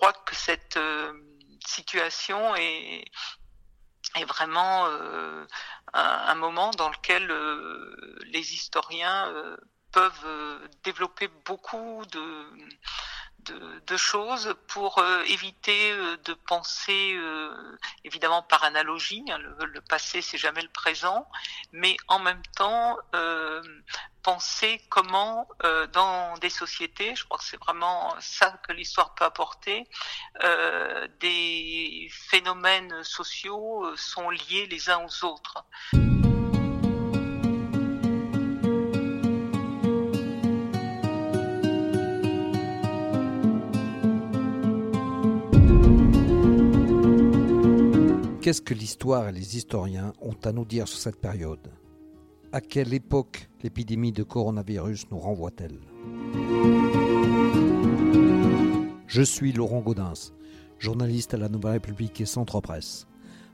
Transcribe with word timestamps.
crois 0.00 0.14
que 0.14 0.34
cette 0.34 0.78
situation 1.66 2.54
est, 2.56 3.04
vraiment 4.26 4.86
un, 4.86 5.46
un, 5.92 6.34
moment 6.36 6.70
dans 6.70 6.88
lequel 6.88 7.30
les 8.32 8.54
historiens 8.54 9.30
peuvent 9.92 10.70
développer 10.84 11.28
beaucoup 11.44 12.02
de 12.10 12.46
de, 13.50 13.96
choses 13.96 14.54
pour 14.68 14.98
euh, 14.98 15.22
éviter 15.24 15.92
euh, 15.92 16.16
de 16.24 16.34
penser 16.34 17.14
euh, 17.14 17.78
évidemment 18.04 18.42
par 18.42 18.64
analogie. 18.64 19.24
Hein, 19.30 19.38
le, 19.38 19.80
passé 19.80 20.22
c'est 20.22 20.38
jamais 20.38 20.62
le 20.62 20.68
présent, 20.68 21.28
mais 21.72 21.96
en 22.08 22.18
même 22.18 22.42
temps 22.56 22.96
penser 24.22 24.80
comment 24.90 25.48
dans 25.92 26.36
des 26.38 26.50
sociétés, 26.50 27.16
je 27.16 27.24
crois 27.24 27.38
que 27.38 27.44
c'est 27.44 27.58
vraiment 27.58 28.14
ça 28.20 28.60
que 28.66 28.72
l'histoire 28.72 29.14
peut 29.14 29.24
apporter, 29.24 29.88
des 31.20 32.08
phénomènes 32.10 33.02
sociaux 33.02 33.96
sont 33.96 34.30
liés 34.30 34.66
les 34.66 34.90
uns 34.90 35.04
aux 35.04 35.24
autres. 35.24 35.64
Qu'est-ce 48.40 48.62
que 48.62 48.72
l'histoire 48.72 49.28
et 49.28 49.32
les 49.32 49.58
historiens 49.58 50.14
ont 50.22 50.36
à 50.44 50.52
nous 50.52 50.64
dire 50.64 50.88
sur 50.88 50.98
cette 50.98 51.20
période? 51.20 51.70
À 52.52 52.62
quelle 52.62 52.94
époque 52.94 53.50
l'épidémie 53.62 54.12
de 54.12 54.22
coronavirus 54.22 55.10
nous 55.10 55.18
renvoie-t-elle? 55.18 55.78
Je 59.06 59.20
suis 59.20 59.52
Laurent 59.52 59.80
Gaudens, 59.80 60.32
journaliste 60.78 61.34
à 61.34 61.36
la 61.36 61.50
Nouvelle 61.50 61.72
République 61.72 62.18
et 62.22 62.24
Centre 62.24 62.62
Presse. 62.62 63.06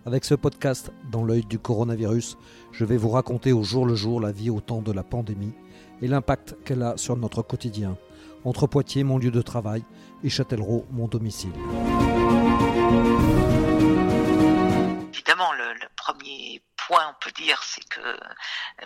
Avec 0.05 0.25
ce 0.25 0.37
podcast 0.37 0.93
dans 1.11 1.25
l'œil 1.25 1.45
du 1.45 1.59
coronavirus, 1.59 2.39
je 2.71 2.85
vais 2.85 2.97
vous 2.97 3.11
raconter 3.11 3.53
au 3.53 3.65
jour 3.65 3.87
le 3.87 3.97
jour 3.97 4.21
la 4.21 4.31
vie 4.31 4.51
au 4.51 4.61
temps 4.61 4.83
de 4.83 4.93
la 4.93 5.03
pandémie 5.03 5.55
et 6.01 6.07
l'impact 6.07 6.59
qu'elle 6.65 6.85
a 6.85 6.97
sur 6.97 7.17
notre 7.17 7.43
quotidien, 7.43 7.99
entre 8.45 8.69
Poitiers, 8.69 9.03
mon 9.03 9.19
lieu 9.19 9.33
de 9.33 9.43
travail, 9.43 9.83
et 10.23 10.29
Châtellerault, 10.29 10.85
mon 10.93 11.09
domicile 11.09 11.51
premier 16.07 16.63
point, 16.77 17.09
on 17.09 17.15
peut 17.21 17.33
dire, 17.33 17.61
c'est 17.65 17.87
que, 17.89 18.21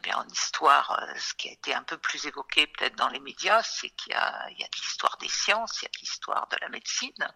eh 0.05 0.15
en 0.15 0.27
histoire, 0.29 0.99
euh, 1.03 1.19
ce 1.19 1.35
qui 1.35 1.49
a 1.49 1.53
été 1.53 1.75
un 1.75 1.83
peu 1.83 1.99
plus 1.99 2.25
évoqué 2.25 2.67
peut-être 2.67 2.97
dans 2.97 3.09
les 3.09 3.21
médias, 3.21 3.63
c'est 3.63 3.91
qu'il 3.91 4.13
y 4.13 4.15
y 4.15 4.65
a 4.65 4.69
de 4.69 4.77
l'histoire 4.77 5.19
des 5.19 5.29
sciences, 5.29 5.81
il 5.81 5.85
y 5.85 5.87
a 5.87 5.91
de 5.91 5.99
l'histoire 5.99 6.49
de 6.49 6.57
la 6.63 6.69
médecine, 6.71 7.29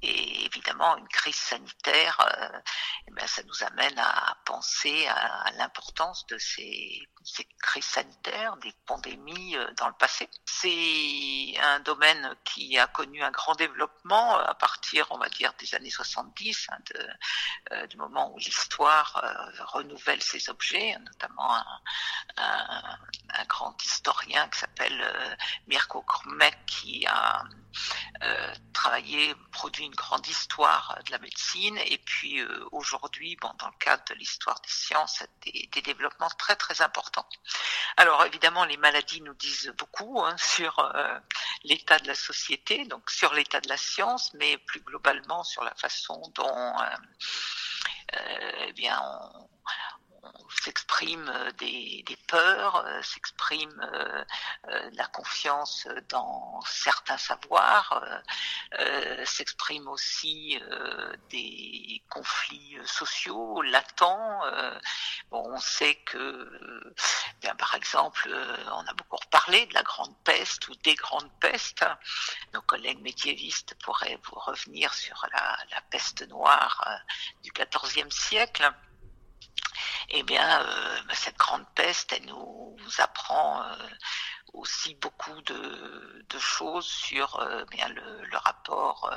et 0.00 0.44
évidemment, 0.44 0.96
une 0.96 1.08
crise 1.08 1.34
sanitaire, 1.34 2.20
euh, 2.20 2.60
eh 3.08 3.10
bien, 3.12 3.26
ça 3.26 3.42
nous 3.42 3.64
amène 3.64 3.98
à 3.98 4.36
penser 4.44 5.06
à, 5.08 5.50
l'importance 5.56 6.24
de 6.26 6.38
ces, 6.38 7.08
crises 7.60 7.84
sanitaires, 7.84 8.56
des 8.58 8.72
pandémies 8.86 9.56
euh, 9.56 9.72
dans 9.76 9.88
le 9.88 9.94
passé. 9.94 10.30
C'est 10.46 11.58
un 11.60 11.80
domaine 11.80 12.36
qui 12.44 12.78
a 12.78 12.86
connu 12.86 13.22
un 13.24 13.32
grand 13.32 13.56
développement 13.56 14.38
à 14.38 14.54
partir, 14.54 15.08
on 15.10 15.18
va 15.18 15.28
dire, 15.30 15.52
des 15.58 15.74
années 15.74 15.90
70, 15.90 16.68
hein, 16.70 16.78
euh, 17.72 17.86
du 17.88 17.96
moment 17.96 18.32
où 18.32 18.38
l'histoire 18.38 19.20
renouvelle 19.72 20.22
ses 20.22 20.48
objets, 20.48 20.96
notamment 21.00 21.56
un 22.36 23.44
grand 23.48 23.76
historien 23.84 24.48
qui 24.48 24.60
s'appelle 24.60 25.36
Mirko 25.66 26.02
Krmek 26.02 26.56
qui 26.66 27.04
a 27.06 27.42
travaillé, 28.72 29.34
produit 29.52 29.87
une 29.88 29.94
grande 29.94 30.26
histoire 30.26 30.98
de 31.06 31.10
la 31.10 31.18
médecine 31.18 31.78
et 31.78 31.98
puis 31.98 32.40
euh, 32.40 32.68
aujourd'hui, 32.72 33.36
bon, 33.40 33.50
dans 33.58 33.68
le 33.68 33.78
cadre 33.80 34.04
de 34.10 34.14
l'histoire 34.14 34.60
des 34.60 34.68
sciences, 34.68 35.22
des, 35.42 35.68
développements 35.82 36.28
très 36.38 36.56
très 36.56 36.82
importants. 36.82 37.28
Alors 37.96 38.24
évidemment, 38.24 38.64
les 38.64 38.76
maladies 38.76 39.22
nous 39.22 39.34
disent 39.34 39.72
beaucoup 39.78 40.22
hein, 40.22 40.36
sur 40.38 40.78
euh, 40.78 41.18
l'état 41.64 41.98
de 41.98 42.06
la 42.06 42.14
société, 42.14 42.84
donc 42.84 43.10
sur 43.10 43.32
l'état 43.32 43.60
de 43.60 43.68
la 43.68 43.78
science, 43.78 44.34
mais 44.34 44.58
plus 44.58 44.80
globalement 44.80 45.42
sur 45.42 45.64
la 45.64 45.74
façon 45.74 46.20
dont 46.34 46.74
euh, 46.80 48.52
eh 48.66 48.72
bien 48.74 49.00
on, 49.02 49.48
s'exprime 50.48 51.28
euh, 51.28 51.50
des, 51.52 52.18
peurs, 52.26 52.84
euh, 52.84 53.02
s'exprime 53.02 53.80
euh, 53.94 54.24
la 54.92 55.06
confiance 55.06 55.86
dans 56.08 56.60
certains 56.66 57.16
savoirs, 57.18 58.02
s'exprime 59.24 59.88
aussi 59.88 60.60
des 61.30 62.02
conflits 62.10 62.78
sociaux 62.84 63.62
latents. 63.62 64.42
On 65.30 65.58
sait 65.58 65.96
que, 66.06 66.94
bien, 67.40 67.54
par 67.56 67.74
exemple, 67.74 68.28
on 68.72 68.86
a 68.86 68.94
beaucoup 68.94 69.16
reparlé 69.16 69.66
de 69.66 69.74
la 69.74 69.82
grande 69.82 70.16
peste 70.24 70.68
ou 70.68 70.74
des 70.76 70.94
grandes 70.94 71.30
pestes. 71.40 71.84
Nos 72.52 72.62
collègues 72.62 73.00
médiévistes 73.00 73.74
pourraient 73.82 74.18
vous 74.24 74.38
revenir 74.38 74.92
sur 74.94 75.26
la, 75.32 75.58
la 75.70 75.80
peste 75.90 76.26
noire 76.28 76.84
du 77.42 77.50
XIVe 77.52 78.10
siècle 78.10 78.70
eh 80.10 80.22
bien, 80.22 80.62
euh, 80.62 81.00
cette 81.12 81.36
grande 81.36 81.66
peste, 81.74 82.12
elle 82.12 82.26
nous 82.26 82.76
apprend 82.98 83.62
euh, 83.62 83.88
aussi 84.52 84.94
beaucoup 84.96 85.40
de, 85.42 86.38
choses 86.38 86.86
sur 86.86 87.40
euh, 87.40 87.64
bien 87.66 87.88
le, 87.88 88.36
rapport 88.38 89.10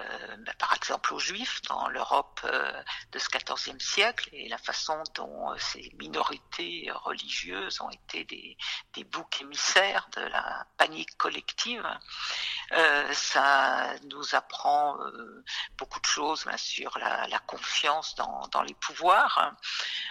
euh, 0.00 0.36
bah, 0.38 0.52
par 0.58 0.74
exemple 0.74 1.14
aux 1.14 1.20
Juifs 1.20 1.62
dans 1.68 1.88
l'Europe 1.88 2.40
euh, 2.44 2.82
de 3.12 3.18
ce 3.20 3.28
XIVe 3.28 3.78
siècle 3.78 4.28
et 4.32 4.48
la 4.48 4.58
façon 4.58 5.00
dont 5.14 5.52
euh, 5.52 5.56
ces 5.58 5.92
minorités 6.00 6.90
religieuses 6.92 7.80
ont 7.80 7.90
été 7.90 8.24
des, 8.24 9.04
boucs 9.04 9.42
émissaires 9.42 10.08
de 10.16 10.22
la 10.22 10.66
panique 10.78 11.16
collective. 11.16 11.86
ça 13.12 13.92
nous 14.10 14.34
apprend 14.34 14.96
beaucoup 15.76 16.00
de 16.00 16.06
choses 16.06 16.46
bien 16.46 16.56
sur 16.56 16.98
la, 16.98 17.38
confiance 17.46 18.14
dans, 18.16 18.62
les 18.62 18.74
pouvoirs. 18.74 19.54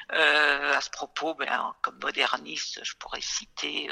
à 0.09 0.79
ce 0.79 0.89
propos, 0.91 1.33
ben, 1.33 1.73
comme 1.81 1.97
moderniste, 1.99 2.83
je 2.83 2.93
pourrais 2.95 3.21
citer 3.21 3.91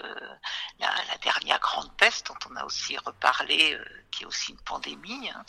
la, 0.80 1.18
dernière 1.22 1.60
grande 1.60 1.96
peste 1.98 2.28
dont 2.28 2.50
on 2.50 2.56
a 2.56 2.66
aussi 2.66 2.98
reparlé, 2.98 3.78
qui 4.12 4.24
est 4.24 4.26
aussi 4.26 4.52
une 4.52 4.62
pandémie, 4.62 5.30
hein, 5.30 5.46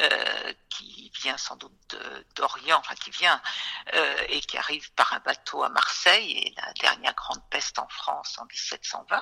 euh, 0.00 0.52
qui 0.68 1.10
vient 1.22 1.36
sans 1.36 1.56
doute 1.56 1.96
d'Orient, 2.34 2.78
enfin 2.78 2.94
qui 2.94 3.10
vient 3.10 3.40
euh, 3.94 4.16
et 4.28 4.40
qui 4.40 4.58
arrive 4.58 4.92
par 4.92 5.12
un 5.12 5.20
bateau 5.20 5.62
à 5.62 5.68
Marseille, 5.68 6.32
et 6.32 6.54
la 6.56 6.72
dernière 6.74 7.14
grande 7.14 7.42
peste 7.50 7.78
en 7.78 7.88
France 7.88 8.38
en 8.38 8.44
1720. 8.46 9.20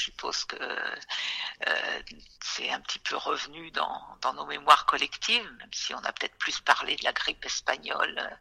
Je 0.00 0.06
suppose 0.06 0.44
que 0.46 0.56
euh, 0.56 2.02
c'est 2.42 2.70
un 2.70 2.80
petit 2.80 2.98
peu 3.00 3.16
revenu 3.16 3.70
dans, 3.72 4.32
nos 4.32 4.46
mémoires 4.46 4.86
collectives, 4.86 5.44
même 5.58 5.72
si 5.74 5.92
on 5.92 5.98
a 5.98 6.12
peut-être 6.12 6.36
plus 6.38 6.58
parlé 6.60 6.96
de 6.96 7.04
la 7.04 7.12
grippe 7.12 7.44
espagnole 7.44 8.38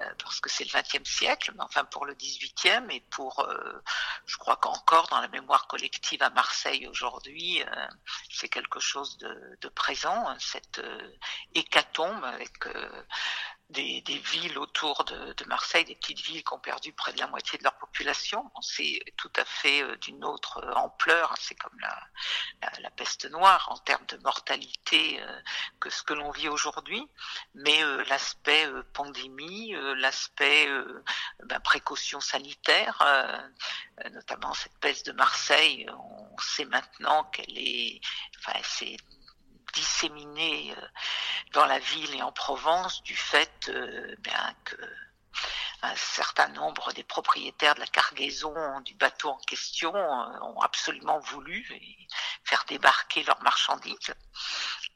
euh, 0.00 0.14
parce 0.18 0.40
que 0.40 0.48
c'est 0.48 0.64
le 0.64 0.70
XXe 0.70 1.08
siècle, 1.08 1.52
mais 1.54 1.64
enfin 1.64 1.84
pour 1.84 2.06
le 2.06 2.14
XVIIIe 2.14 2.86
et 2.90 3.00
pour, 3.10 3.40
euh, 3.40 3.82
je 4.24 4.38
crois 4.38 4.56
qu'encore 4.56 5.08
dans 5.08 5.20
la 5.20 5.28
mémoire 5.28 5.66
collective 5.66 6.22
à 6.22 6.30
Marseille 6.30 6.86
aujourd'hui, 6.86 7.62
euh, 7.62 7.88
c'est 8.30 8.48
quelque 8.48 8.80
chose 8.80 9.18
de, 9.18 9.58
de 9.60 9.68
présent, 9.68 10.28
hein, 10.28 10.36
cette 10.38 10.80
hécatombe 11.54 12.24
avec 12.24 12.52
des, 13.72 14.22
villes 14.32 14.58
autour 14.58 15.04
de, 15.04 15.44
Marseille, 15.46 15.84
des 15.84 15.94
petites 15.94 16.20
villes 16.20 16.44
qui 16.44 16.52
ont 16.52 16.58
perdu 16.58 16.92
près 16.92 17.12
de 17.12 17.18
la 17.18 17.26
moitié 17.26 17.58
de 17.58 17.64
leur 17.64 17.76
population. 17.78 18.50
c'est 18.60 19.02
tout 19.16 19.32
à 19.36 19.44
fait 19.44 19.82
euh, 19.82 19.96
d'une 19.96 20.24
autre 20.24 20.62
euh, 20.64 20.72
ampleur. 20.74 21.34
C'est 21.38 21.54
comme 21.54 21.78
la, 21.80 22.90
peste 22.96 23.28
noire 23.30 23.68
en 23.70 23.78
termes 23.78 24.04
de 24.06 24.18
mortalité 24.18 25.20
euh, 25.20 25.40
que 25.80 25.90
ce 25.90 26.02
que 26.02 26.12
l'on 26.12 26.30
vit 26.30 26.48
aujourd'hui. 26.48 27.08
Mais 27.54 27.82
l'aspect 28.06 28.68
pandémie, 28.92 29.74
l'aspect 29.96 30.68
ben, 31.44 31.60
précaution 31.60 32.20
sanitaire, 32.20 33.02
notamment 34.10 34.52
cette 34.54 34.78
peste 34.78 35.06
de 35.06 35.12
Marseille, 35.12 35.86
on 35.90 36.38
sait 36.38 36.66
maintenant 36.66 37.24
qu'elle 37.24 37.56
est, 37.56 38.00
enfin, 38.38 38.58
c'est 38.62 38.96
disséminée 39.72 40.74
euh, 40.76 40.86
dans 41.52 41.66
la 41.66 41.78
ville 41.78 42.14
et 42.14 42.22
en 42.22 42.32
Provence 42.32 43.02
du 43.02 43.16
fait 43.16 43.68
euh, 43.68 44.14
bien 44.18 44.54
que 44.64 44.76
un 45.84 45.96
certain 45.96 46.48
nombre 46.48 46.92
des 46.92 47.02
propriétaires 47.02 47.74
de 47.74 47.80
la 47.80 47.86
cargaison 47.86 48.80
du 48.82 48.94
bateau 48.94 49.30
en 49.30 49.38
question 49.38 49.94
euh, 49.94 50.40
ont 50.42 50.60
absolument 50.60 51.18
voulu 51.18 51.66
faire 52.44 52.64
débarquer 52.68 53.24
leurs 53.24 53.42
marchandises. 53.42 54.14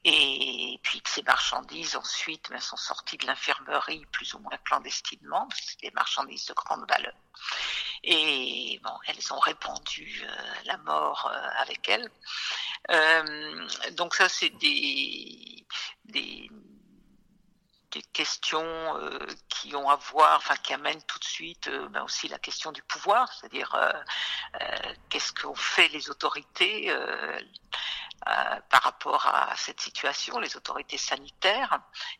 Et 0.05 0.79
puis 0.83 1.01
ces 1.05 1.23
marchandises 1.23 1.97
ensuite 1.97 2.49
ben, 2.49 2.61
sont 2.61 2.77
sorties 2.77 3.17
de 3.17 3.25
l'infirmerie 3.25 4.05
plus 4.11 4.33
ou 4.33 4.39
moins 4.39 4.57
clandestinement, 4.63 5.47
c'est 5.53 5.81
des 5.81 5.91
marchandises 5.91 6.45
de 6.45 6.53
grande 6.53 6.87
valeur. 6.87 7.13
Et 8.03 8.79
bon, 8.83 8.93
elles 9.07 9.33
ont 9.33 9.39
répandu 9.39 10.25
la 10.65 10.77
mort 10.77 11.31
avec 11.57 11.89
elles. 11.89 12.09
donc 13.95 14.15
ça, 14.15 14.29
c'est 14.29 14.49
des, 14.57 15.65
des 16.05 16.49
questions 18.13 18.97
euh, 18.97 19.19
qui 19.49 19.75
ont 19.75 19.89
à 19.89 19.95
voir, 19.95 20.37
enfin 20.37 20.55
qui 20.57 20.73
amènent 20.73 21.01
tout 21.03 21.19
de 21.19 21.23
suite 21.23 21.67
euh, 21.67 21.87
ben 21.89 22.03
aussi 22.03 22.27
la 22.27 22.39
question 22.39 22.71
du 22.71 22.81
pouvoir, 22.83 23.31
c'est-à-dire 23.33 23.73
euh, 23.75 23.91
qu'est-ce 25.09 25.33
qu'ont 25.33 25.55
fait 25.55 25.87
les 25.89 26.09
autorités 26.09 26.93
par 28.25 28.81
rapport 28.83 29.25
à 29.25 29.55
cette 29.55 29.79
situation, 29.79 30.39
les 30.39 30.57
autorités 30.57 30.97
sanitaires, 30.97 31.79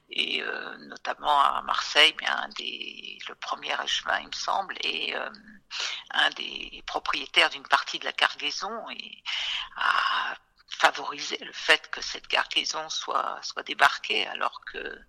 et 0.09 0.41
notamment 0.87 1.41
à 1.41 1.61
Marseille, 1.63 2.15
des, 2.57 3.17
le 3.27 3.35
premier 3.35 3.75
échevin, 3.83 4.19
il 4.19 4.27
me 4.27 4.31
semble, 4.31 4.75
et 4.81 5.15
un 6.11 6.29
des 6.31 6.83
propriétaires 6.85 7.49
d'une 7.49 7.67
partie 7.67 7.99
de 7.99 8.05
la 8.05 8.13
cargaison 8.13 8.89
et 8.91 9.23
a 9.75 10.35
favoriser 10.77 11.37
le 11.37 11.53
fait 11.53 11.89
que 11.89 12.01
cette 12.01 12.27
cargaison 12.27 12.89
soit, 12.89 13.41
débarquée 13.65 14.27
alors 14.27 14.61
que 14.65 14.99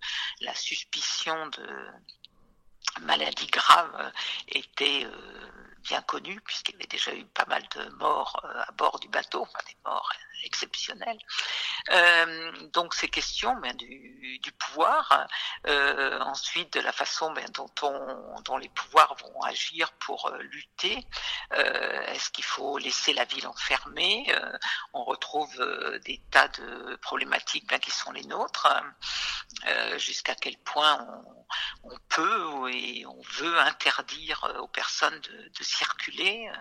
la 0.41 0.55
suspicion 0.55 1.47
de 1.47 1.87
maladie 3.01 3.47
grave 3.47 4.11
était 4.47 5.05
euh, 5.05 5.75
bien 5.83 6.01
connue 6.01 6.41
puisqu'il 6.41 6.73
y 6.73 6.75
avait 6.75 6.87
déjà 6.87 7.13
eu 7.13 7.25
pas 7.25 7.45
mal 7.45 7.63
de 7.75 7.89
morts 7.97 8.41
euh, 8.43 8.63
à 8.67 8.71
bord 8.71 8.99
du 8.99 9.07
bateau, 9.09 9.47
des 9.67 9.77
morts 9.85 10.11
exceptionnelles. 10.43 11.19
Euh, 11.91 12.51
donc 12.73 12.93
ces 12.93 13.07
questions 13.07 13.55
ben, 13.55 13.75
du, 13.75 14.39
du, 14.43 14.51
pouvoir, 14.51 15.27
euh, 15.67 16.19
ensuite 16.19 16.73
de 16.73 16.81
la 16.81 16.91
façon 16.91 17.31
ben, 17.31 17.45
dont, 17.53 17.71
on, 17.81 18.41
dont 18.41 18.57
les 18.57 18.69
pouvoirs 18.69 19.15
vont 19.15 19.41
agir 19.41 19.91
pour 19.93 20.27
euh, 20.27 20.37
lutter. 20.39 21.05
Euh, 21.53 22.01
est-ce 22.07 22.29
qu'il 22.29 22.43
faut 22.43 22.77
laisser 22.77 23.13
la 23.13 23.25
ville 23.25 23.47
enfermée? 23.47 24.27
On 24.93 25.03
retrouve 25.03 25.55
des 26.05 26.21
tas 26.31 26.47
de 26.49 26.95
problématiques 26.97 27.67
ben, 27.67 27.79
qui 27.79 27.91
sont 27.91 28.11
les 28.11 28.23
nôtres. 28.23 28.67
Jusqu'à 29.97 30.35
quel 30.35 30.57
point 30.59 31.07
on, 31.83 31.91
on, 31.91 31.97
peut 32.07 32.71
et 32.71 33.05
on 33.05 33.21
veut 33.31 33.57
interdire 33.59 34.55
aux 34.59 34.67
personnes 34.67 35.19
de, 35.21 35.51
de 35.57 35.63
circuler 35.63 36.51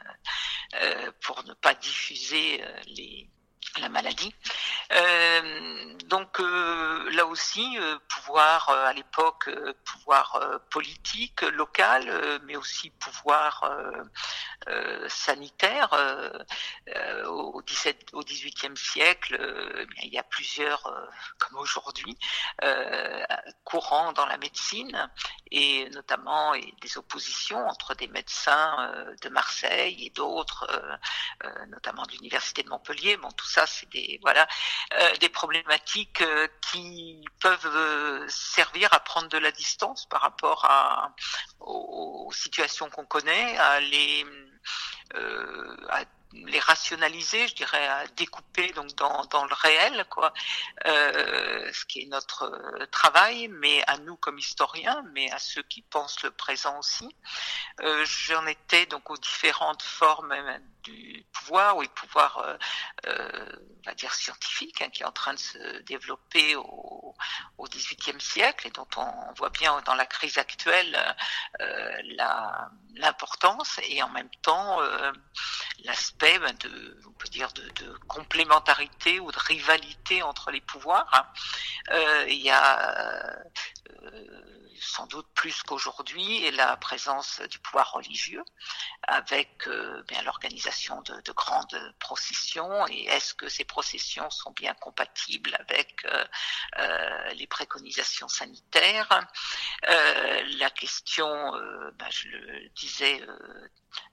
pour 1.21 1.45
ne 1.45 1.53
pas 1.55 1.75
diffuser 1.75 2.65
les 2.87 3.29
la 3.81 3.89
maladie. 3.89 4.35
Euh, 4.93 5.95
donc 6.07 6.41
euh, 6.41 7.11
là 7.11 7.27
aussi, 7.27 7.79
euh, 7.79 7.99
pouvoir 8.09 8.71
à 8.71 8.93
l'époque, 8.93 9.51
pouvoir 9.85 10.61
politique 10.71 11.43
local, 11.43 12.41
mais 12.45 12.57
aussi 12.57 12.91
pouvoir 12.91 13.71
sanitaire. 15.09 15.91
au 17.27 17.63
17, 17.63 18.11
au 18.13 18.23
18e 18.23 18.77
siècle, 18.77 19.39
il 20.03 20.13
y 20.13 20.19
a 20.19 20.23
plusieurs, 20.23 20.83
comme 21.39 21.59
aujourd'hui, 21.59 22.19
courants 23.65 24.13
dans 24.13 24.27
la 24.27 24.39
médecine 24.39 25.11
et 25.51 25.89
notamment 25.91 26.53
des 26.83 26.99
oppositions 26.99 27.67
entre 27.67 27.95
des 27.95 28.09
médecins 28.09 28.93
de 29.23 29.29
Marseille 29.29 30.07
et 30.07 30.11
d'autres, 30.11 30.67
notamment 31.69 32.05
de 32.05 32.13
l'université 32.13 32.63
de 32.63 32.69
Montpellier. 32.69 33.17
Bon, 33.17 33.31
tout 33.31 33.48
ça, 33.49 33.67
c'est 33.67 33.89
des 33.91 34.19
voilà 34.23 34.47
euh, 34.95 35.17
des 35.17 35.29
problématiques 35.29 36.21
euh, 36.21 36.47
qui 36.71 37.25
peuvent 37.41 37.67
euh, 37.67 38.27
servir 38.29 38.93
à 38.93 39.01
prendre 39.01 39.29
de 39.29 39.39
la 39.39 39.51
distance 39.51 40.07
par 40.07 40.21
rapport 40.21 40.65
à 40.65 41.15
aux, 41.61 42.31
situations 42.33 42.91
qu'on 42.91 43.07
connaît, 43.07 43.57
à 43.59 43.81
les 43.81 44.25
les 46.33 46.61
rationaliser, 46.61 47.49
je 47.49 47.55
dirais, 47.55 47.87
à 47.87 48.07
découper 48.09 48.73
donc 48.73 48.95
dans, 48.97 49.25
dans 49.27 49.45
le 49.45 49.55
réel, 49.55 50.05
quoi, 50.11 50.33
euh, 50.87 51.73
ce 51.73 51.85
qui 51.85 52.03
est 52.03 52.07
notre 52.07 52.45
euh, 52.45 52.87
travail, 52.87 53.49
mais 53.49 53.83
à 53.87 53.99
nous 53.99 54.17
comme 54.17 54.39
historiens, 54.39 55.03
mais 55.13 55.31
à 55.31 55.39
ceux 55.39 55.63
qui 55.63 55.83
pensent 55.83 56.23
le 56.23 56.31
présent 56.31 56.79
aussi. 56.79 57.15
Euh, 57.81 58.05
J'en 58.05 58.47
étais 58.47 58.87
donc 58.87 59.11
aux 59.11 59.17
différentes 59.17 59.83
formes 59.83 60.33
euh, 60.33 60.59
du 60.83 61.25
pouvoir, 61.33 61.77
oui, 61.77 61.89
pouvoir, 61.95 62.39
euh, 62.39 62.57
euh, 63.07 63.53
on 63.81 63.91
va 63.91 63.95
dire 63.95 64.15
scientifique, 64.15 64.83
hein, 64.83 64.91
qui 64.91 65.03
est 65.03 65.07
en 65.07 65.13
train 65.13 65.35
de 65.35 65.39
se 65.39 65.81
développer 65.83 66.57
au, 66.57 67.15
au 67.59 67.65
XVIIIe 67.65 68.21
siècle 68.21 68.67
et 68.67 68.71
dont 68.71 68.89
on 68.97 69.33
voit 69.35 69.51
bien 69.51 69.81
dans 69.87 69.95
la 69.95 70.07
crise 70.07 70.39
actuelle 70.39 71.17
l'importance 72.95 73.81
et 73.89 74.03
en 74.03 74.09
même 74.09 74.31
temps 74.43 74.81
l'aspect 75.85 76.18
de, 76.19 77.01
on 77.07 77.13
peut 77.13 77.29
dire, 77.29 77.53
de, 77.53 77.99
complémentarité 78.09 79.21
ou 79.21 79.31
de 79.31 79.39
rivalité 79.39 80.23
entre 80.23 80.51
les 80.51 80.61
pouvoirs. 80.61 81.33
Euh, 81.91 82.27
il 82.29 82.41
y 82.41 82.51
a 82.51 82.91
euh, 83.21 84.25
sans 84.81 85.07
doute 85.07 85.27
plus 85.35 85.63
qu'aujourd'hui 85.63 86.51
la 86.53 86.77
présence 86.77 87.41
du 87.51 87.59
pouvoir 87.59 87.93
religieux 87.93 88.45
avec 89.03 89.67
euh, 89.67 90.03
bien 90.09 90.23
l'organisation 90.23 91.03
de, 91.03 91.21
de, 91.21 91.33
grandes 91.33 91.95
processions 91.99 92.87
et 92.89 93.05
est-ce 93.07 93.35
que 93.35 93.49
ces 93.49 93.65
processions 93.65 94.31
sont 94.31 94.53
bien 94.53 94.75
compatibles 94.75 95.57
avec 95.59 96.07
les 97.35 97.47
préconisations 97.47 98.29
sanitaires? 98.29 99.09
La 99.83 100.71
question 100.71 101.53
ben, 101.99 102.11
je 102.11 102.29
le 102.29 102.69
disais 102.71 103.21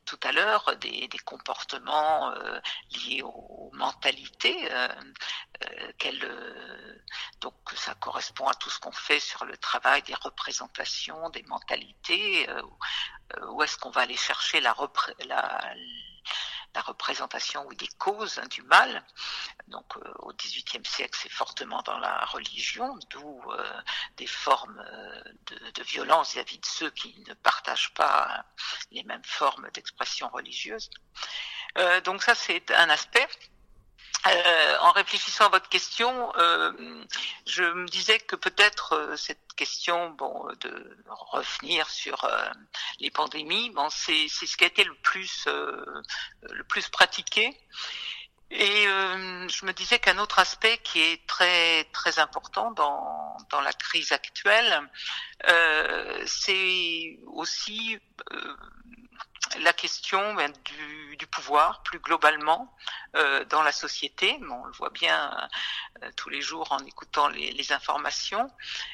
tout 0.06 0.19
à 0.24 0.31
l'heure 0.31 0.77
des, 0.77 1.10
comportements 1.25 2.31
euh, 2.31 2.60
liés 2.92 3.22
aux, 3.24 3.72
mentalités. 3.74 4.72
Euh, 4.72 4.88
euh, 6.06 6.95
donc 7.42 7.54
ça 7.75 7.95
correspond 7.95 8.48
à 8.48 8.54
tout 8.56 8.69
ce 8.69 8.80
qu'on 8.80 8.92
fait 8.92 9.19
sur 9.19 9.45
le 9.45 9.57
travail 9.57 10.01
des 10.04 10.13
représentations, 10.16 11.30
des 11.30 11.44
mentalités. 11.44 12.48
où 13.50 13.63
est-ce 13.63 13.77
qu'on 13.77 13.89
va 13.92 14.01
aller 14.01 14.18
chercher 14.18 14.62
la, 14.62 14.75
la 15.25 15.74
la 16.75 16.81
représentation 16.81 17.66
ou 17.68 17.74
des 17.74 17.88
causes 17.98 18.38
hein, 18.38 18.48
du 18.50 18.62
mal. 18.63 19.04
Donc 19.69 19.98
euh, 19.98 20.13
au 20.19 20.33
XVIIIe 20.33 20.86
siècle, 20.86 21.18
c'est 21.22 21.31
fortement 21.31 21.81
dans 21.83 21.98
la 21.98 22.25
religion, 22.25 22.98
d'où 23.10 23.42
euh, 23.51 23.81
des 24.18 24.27
formes 24.27 24.80
euh, 24.80 25.24
de, 25.48 25.72
de, 25.72 25.83
violence 25.83 26.33
vis-à-vis 26.33 26.60
de 26.60 26.66
ceux 26.66 26.92
qui 26.92 27.24
ne 27.27 27.33
partagent 27.33 27.94
pas 27.94 28.45
les 28.92 29.04
mêmes 29.04 29.24
formes 29.24 29.69
d'expression 29.74 30.30
religieuse. 30.30 30.89
donc 32.04 32.24
ça, 32.24 32.36
c'est 32.36 32.72
un 32.72 32.89
aspect. 32.89 33.27
Euh, 34.27 34.77
en 34.81 34.92
réfléchissant 34.92 35.45
à 35.45 35.50
votre 35.50 35.69
question, 35.69 36.36
euh, 36.38 36.72
je 37.45 37.63
me 37.63 37.86
disais 37.88 38.19
que 38.19 38.36
peut-être 38.36 38.94
euh, 38.94 39.15
cette 39.15 39.53
question, 39.55 40.10
bon, 40.12 40.48
de 40.62 40.98
revenir 41.08 41.88
sur 41.89 42.27
les 43.00 43.12
pandémies, 43.12 43.70
bon, 43.70 43.88
c'est 43.89 44.27
ce 44.27 44.58
qui 44.58 44.63
a 44.63 44.67
été 44.67 44.84
le 44.84 44.96
plus 44.96 45.48
le 45.48 46.63
plus 46.67 46.89
pratiqué. 46.89 47.55
Et 48.51 48.84
je 48.84 49.65
me 49.65 49.72
disais 49.74 50.00
qu'un 50.00 50.17
autre 50.17 50.39
aspect 50.39 50.77
qui 50.79 51.01
est 51.01 51.25
très 51.25 51.86
très 51.86 52.20
important 52.20 52.72
dans 52.72 53.38
dans 53.50 53.62
la 53.62 53.74
crise 53.74 54.12
actuelle, 54.12 54.82
c'est 56.25 57.20
aussi 57.27 57.98
la 59.62 59.74
question 59.74 60.33
ben, 60.33 60.51
du, 60.65 61.27
pouvoir 61.27 61.81
plus 61.83 62.00
globalement 62.00 62.74
euh, 63.15 63.43
dans 63.45 63.63
la 63.63 63.71
société. 63.71 64.39
On 64.50 64.65
le 64.65 64.71
voit 64.74 64.91
bien 64.91 65.35
euh, 66.03 66.12
tous 66.15 66.29
les 66.29 66.39
jours 66.41 66.71
en 66.71 66.77
écoutant 66.79 67.27
les, 67.29 67.71
informations, 67.71 68.50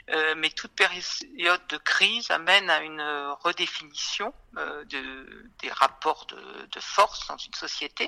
euh, 0.09 0.33
mais 0.37 0.49
toute 0.49 0.71
période 0.71 1.67
de 1.67 1.77
crise 1.77 2.31
amène 2.31 2.69
à 2.69 2.81
une 2.81 3.01
redéfinition 3.41 4.33
de, 4.53 5.51
des 5.59 5.71
rapports 5.71 6.25
de, 6.27 6.79
force 6.79 7.27
dans 7.27 7.37
une 7.37 7.53
société 7.53 8.07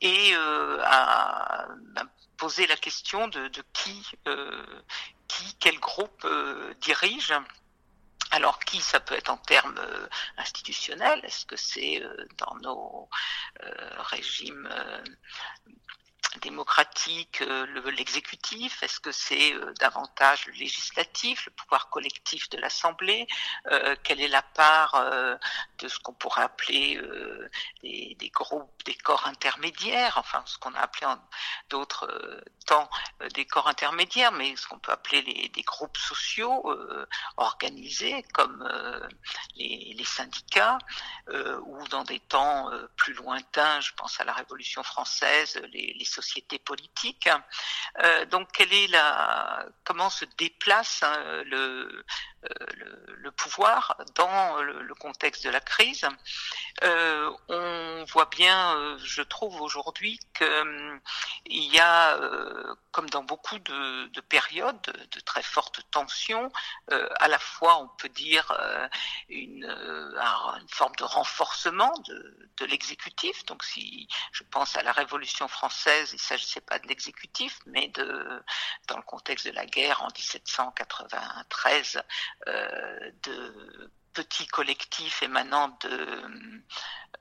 et 0.00 0.34
à 0.34 1.68
poser 2.36 2.66
la 2.66 2.76
question 2.76 3.28
de, 3.28 3.48
de 3.48 3.62
qui, 3.72 4.04
qui, 5.28 5.56
quel 5.60 5.78
groupe 5.78 6.26
dirige 6.80 7.32
alors 8.32 8.58
qui 8.60 8.80
ça 8.80 8.98
peut 8.98 9.14
être 9.14 9.30
en 9.30 9.36
termes 9.36 9.78
euh, 9.78 10.08
institutionnels? 10.38 11.20
Est-ce 11.22 11.44
que 11.44 11.56
c'est 11.56 12.02
euh, 12.02 12.26
dans 12.38 12.56
nos 12.62 13.08
euh, 13.62 14.02
régimes 14.02 14.68
démocratiques 16.40 17.42
l'exécutif 17.96 18.82
Est-ce 18.82 19.00
que 19.00 19.12
c'est 19.12 19.54
davantage 19.78 20.46
le 20.46 20.52
législatif, 20.54 21.46
le 21.46 21.52
pouvoir 21.52 21.90
collectif 21.90 22.48
de 22.50 22.58
l'Assemblée 22.58 23.26
Quelle 24.02 24.20
est 24.20 24.28
la 24.28 24.42
part 24.42 24.94
de 25.78 25.88
ce 25.88 25.98
qu'on 25.98 26.14
pourrait 26.14 26.42
appeler 26.42 27.00
des, 27.82 28.30
groupes, 28.34 28.70
des 28.84 28.94
corps 28.94 29.26
intermédiaires, 29.26 30.14
enfin 30.16 30.42
ce 30.46 30.58
qu'on 30.58 30.74
a 30.74 30.80
appelé 30.80 31.06
en 31.06 31.18
d'autres 31.68 32.42
temps 32.66 32.88
des 33.34 33.44
corps 33.44 33.68
intermédiaires, 33.68 34.32
mais 34.32 34.56
ce 34.56 34.66
qu'on 34.66 34.78
peut 34.78 34.92
appeler 34.92 35.22
les, 35.22 35.48
des 35.48 35.62
groupes 35.62 35.96
sociaux 35.98 36.64
organisés 37.36 38.22
comme 38.32 38.68
les, 39.56 39.94
les, 39.96 40.04
syndicats, 40.04 40.78
ou 41.66 41.86
dans 41.88 42.04
des 42.04 42.20
temps 42.20 42.70
plus 42.96 43.14
lointains, 43.14 43.80
je 43.80 43.92
pense 43.94 44.20
à 44.20 44.24
la 44.24 44.32
Révolution 44.32 44.82
française, 44.82 45.60
les, 45.72 45.94
les 45.98 46.04
sociétés 46.22 46.58
politiques. 46.58 47.28
donc 48.30 48.48
quelle 48.52 48.72
est 48.72 48.86
la, 48.88 49.66
comment 49.84 50.10
se 50.10 50.24
déplace 50.38 51.02
hein, 51.02 51.42
le, 51.46 51.56
euh, 51.56 52.04
le, 53.18 53.30
pouvoir 53.30 53.96
dans 54.14 54.62
le, 54.62 54.94
contexte 54.94 55.44
de 55.44 55.50
la 55.50 55.60
crise. 55.60 56.06
Euh, 56.84 57.30
on 57.48 58.04
voit 58.04 58.26
bien, 58.26 58.76
euh, 58.76 58.98
je 58.98 59.22
trouve 59.22 59.60
aujourd'hui 59.60 60.20
qu'il 60.36 60.46
hum, 60.46 61.00
y 61.46 61.78
a, 61.78 62.16
euh, 62.18 62.74
comme 62.92 63.08
dans 63.10 63.24
beaucoup 63.24 63.58
de, 63.58 64.06
de, 64.08 64.20
périodes 64.20 64.80
de 64.82 65.20
très 65.20 65.42
fortes 65.42 65.80
tensions, 65.90 66.52
à 66.88 67.28
la 67.28 67.38
fois 67.38 67.78
on 67.78 67.88
peut 67.88 68.08
dire 68.08 68.52
une, 69.28 69.66
forme 70.68 70.94
de 70.96 71.04
renforcement 71.04 71.92
de, 72.06 72.50
de 72.58 72.64
l'exécutif. 72.66 73.44
Donc 73.46 73.64
si 73.64 74.08
je 74.32 74.44
pense 74.44 74.76
à 74.76 74.82
la 74.82 74.92
Révolution 74.92 75.48
française, 75.48 76.10
il 76.12 76.16
ne 76.16 76.20
s'agissait 76.20 76.60
pas 76.60 76.78
de 76.78 76.86
l'exécutif, 76.86 77.58
mais 77.66 77.88
de 77.88 78.42
dans 78.88 78.96
le 78.96 79.02
contexte 79.02 79.46
de 79.46 79.52
la 79.52 79.66
guerre 79.66 80.02
en 80.02 80.08
1793 80.08 81.96
euh, 81.96 82.00
de 82.46 83.90
petits 84.12 84.46
collectifs 84.46 85.22
émanant 85.22 85.68
de, 85.80 86.32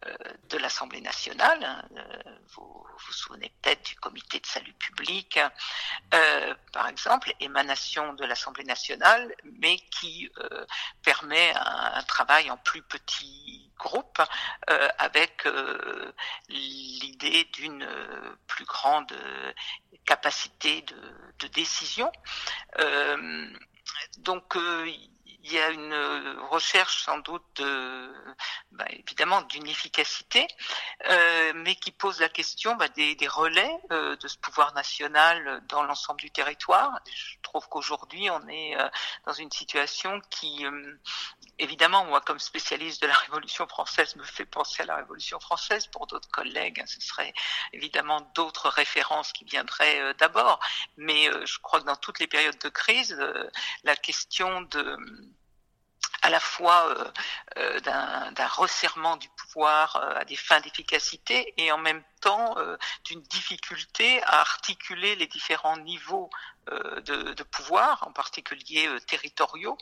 euh, 0.06 0.16
de 0.50 0.58
l'Assemblée 0.58 1.02
nationale. 1.02 1.64
Hein, 1.64 1.88
euh, 1.98 2.32
vous 2.56 2.86
vous 3.06 3.14
souvenez 3.14 3.52
peut-être 3.62 3.86
du 3.86 3.96
comité 3.96 4.40
de 4.40 4.46
salut 4.46 4.74
public, 4.74 5.40
euh, 6.14 6.54
par 6.72 6.88
exemple, 6.88 7.34
émanation 7.40 8.14
de 8.14 8.26
l'Assemblée 8.26 8.64
nationale, 8.64 9.34
mais 9.60 9.78
qui 9.78 10.30
euh, 10.38 10.66
permet 11.04 11.54
un, 11.56 12.04
travail 12.04 12.52
en 12.52 12.58
plus 12.58 12.82
petit 12.82 13.72
groupe 13.78 14.22
euh, 14.70 14.90
avec 14.98 15.48
l'idée 16.50 17.46
d'une 17.54 17.88
plus 18.48 18.66
grande 18.66 19.12
capacité 20.06 20.84
de 21.40 21.48
décision. 21.48 22.12
Donc 24.20 24.58
il 25.44 25.54
y 25.54 25.60
a 25.60 25.70
une 25.70 25.94
euh, 25.94 26.36
recherche 26.50 27.04
sans 27.04 27.18
doute 27.20 27.44
de, 27.56 28.14
bah, 28.72 28.86
évidemment 28.90 29.42
d'une 29.44 29.68
efficacité, 29.68 30.48
euh, 31.10 31.52
mais 31.56 31.76
qui 31.76 31.92
pose 31.92 32.20
la 32.20 32.30
question 32.30 32.76
bah, 32.76 32.88
des, 32.90 33.16
des, 33.16 33.28
relais 33.28 33.72
euh, 33.92 34.16
de 34.16 34.28
ce 34.28 34.38
pouvoir 34.38 34.74
national 34.74 35.64
dans 35.68 35.84
l'ensemble 35.84 36.20
du 36.20 36.32
territoire. 36.32 37.00
Je 37.14 37.36
trouve 37.42 37.68
qu'aujourd'hui 37.70 38.30
on 38.30 38.48
est 38.48 38.78
euh, 38.80 38.88
dans 39.26 39.34
une 39.34 39.52
situation 39.52 40.22
qui, 40.30 40.66
euh, 40.66 41.00
évidemment, 41.60 42.06
moi 42.06 42.22
comme 42.22 42.40
spécialiste 42.40 43.02
de 43.02 43.08
la 43.08 43.16
Révolution 43.16 43.68
française, 43.68 44.16
me 44.16 44.24
fait 44.24 44.46
penser 44.46 44.84
à 44.84 44.86
la 44.86 44.96
Révolution 44.98 45.40
française. 45.40 45.88
Pour 45.88 46.08
d'autres 46.08 46.30
collègues, 46.30 46.84
ce 46.86 47.02
serait 47.02 47.34
évidemment 47.74 48.22
d'autres 48.36 48.70
références 48.70 49.34
qui 49.34 49.44
viendraient 49.46 50.14
d'abord. 50.16 50.60
Mais 50.98 51.30
je 51.46 51.60
crois 51.60 51.82
que 51.82 51.86
dans 51.86 51.96
toutes 51.96 52.20
les 52.20 52.28
périodes 52.28 52.60
de 52.60 52.70
crise, 52.70 53.18
la 53.84 53.96
question 53.96 54.62
de 54.62 54.98
à 56.22 56.30
la 56.30 56.40
fois 56.40 56.88
euh, 56.90 57.12
euh, 57.58 57.80
d'un 57.80 58.48
resserrement 58.48 59.18
du 59.18 59.28
pouvoir 59.30 59.96
euh, 59.96 60.20
à 60.20 60.26
des 60.26 60.36
fins 60.36 60.60
d'efficacité 60.62 61.54
et 61.58 61.72
en 61.72 61.78
même 61.78 62.04
temps 62.22 62.56
d'une 63.06 63.22
difficulté 63.24 64.22
à 64.24 64.42
articuler 64.42 65.16
les 65.16 65.26
différents 65.26 65.78
niveaux 65.78 66.30
de, 66.68 67.34
de, 67.34 67.44
pouvoir, 67.44 68.08
en 68.08 68.12
particulier 68.12 68.88
euh, 68.88 69.00
territoriaux, 69.00 69.78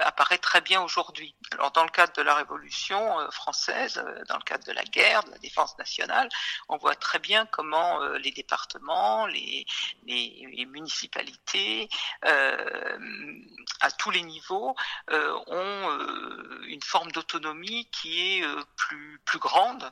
apparaît 0.00 0.38
très 0.38 0.60
bien 0.60 0.82
aujourd'hui. 0.82 1.36
Alors 1.52 1.70
dans 1.70 1.84
le 1.84 1.90
cadre 1.90 2.12
de 2.14 2.22
la 2.22 2.34
Révolution 2.34 3.30
française, 3.30 4.02
dans 4.28 4.36
le 4.36 4.42
cadre 4.42 4.64
de 4.64 4.72
la 4.72 4.82
guerre, 4.82 5.22
de 5.22 5.30
la 5.30 5.38
défense 5.38 5.78
nationale, 5.78 6.28
on 6.68 6.76
voit 6.76 6.96
très 6.96 7.20
bien 7.20 7.46
comment 7.46 8.00
les 8.16 8.32
départements, 8.32 9.26
les, 9.26 9.64
municipalités, 10.66 11.88
à 12.22 13.90
tous 13.96 14.10
les 14.10 14.22
niveaux, 14.22 14.74
ont 15.08 15.98
une 16.64 16.82
forme 16.82 17.12
d'autonomie 17.12 17.88
qui 17.92 18.38
est 18.38 18.44
plus, 18.76 19.20
plus 19.24 19.38
grande 19.38 19.88